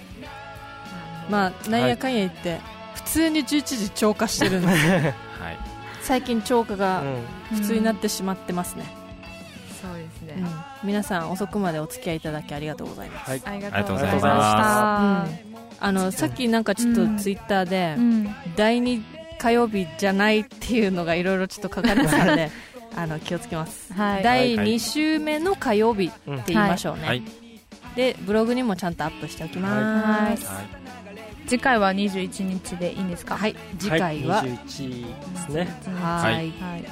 [1.29, 2.61] まあなんやかんや言って、
[2.95, 5.15] 普通に11時超過してるんです はい。
[6.03, 7.59] 最近超過がうん。
[7.59, 8.85] 普通になってしまってますね、
[9.81, 10.89] そうですね、うん。
[10.89, 13.43] 皆さん遅くまでお付き合いいただきありがとうございます、はい。
[13.45, 15.57] ありがとうございまましうん。
[15.79, 18.35] あのさっきなんかちょっとツイッターで、たうん。
[18.57, 19.03] 第2
[19.39, 22.51] 火曜日じゃないっていうのがいろいろちょっと書かれてたので
[22.97, 24.23] あの気をつけます、はい。
[24.23, 27.23] 第2週目の火曜日って言いましょうね、はい。
[27.95, 30.47] でブログにもちゃんとアップしておきます。
[30.47, 30.87] はい。
[31.49, 33.37] 次回は21日でいいんですか？
[33.37, 35.69] はい、次回は、い、21ですね。
[36.01, 36.49] ははい。
[36.49, 36.85] いはい。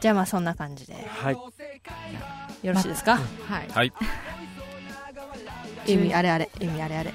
[0.00, 0.94] じゃあまあそんな感じで。
[1.08, 1.34] はい。
[1.34, 3.20] よろしいですか、は
[3.62, 3.68] い。
[3.70, 3.92] はい。
[5.86, 6.50] 意味あれあれ。
[6.60, 7.12] 意味あれあれ。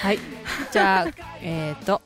[0.00, 0.18] はい。
[0.72, 1.06] じゃあ
[1.42, 2.00] えっ、と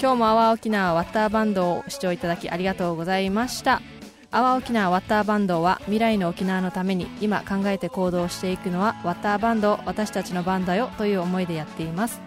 [0.00, 3.82] 今日も阿波沖縄ワッターバンドを視聴いただきありがとうございました。
[4.30, 12.22] 阿波沖縄ワッターバンドは未来の沖縄のために今考えて行動していくのはワッターバンド私たちのバンドよという思いでやっています。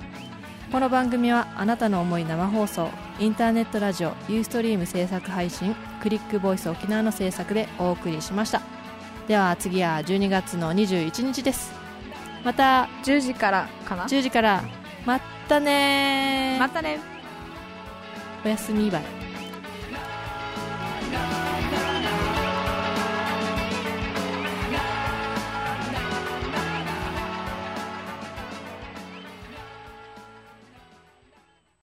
[0.71, 8.61] この番組はあなたの思い生放送インターネットラジオユーストリーム制作配信クリックボイス沖縄の制作でお送りしました。
[9.27, 11.73] では次は12月の21日です。
[12.43, 14.63] また10時からかな？10時から。
[15.07, 15.19] ま
[15.49, 16.59] たねー。
[16.59, 17.12] またね
[18.45, 19.03] おやすみバイ。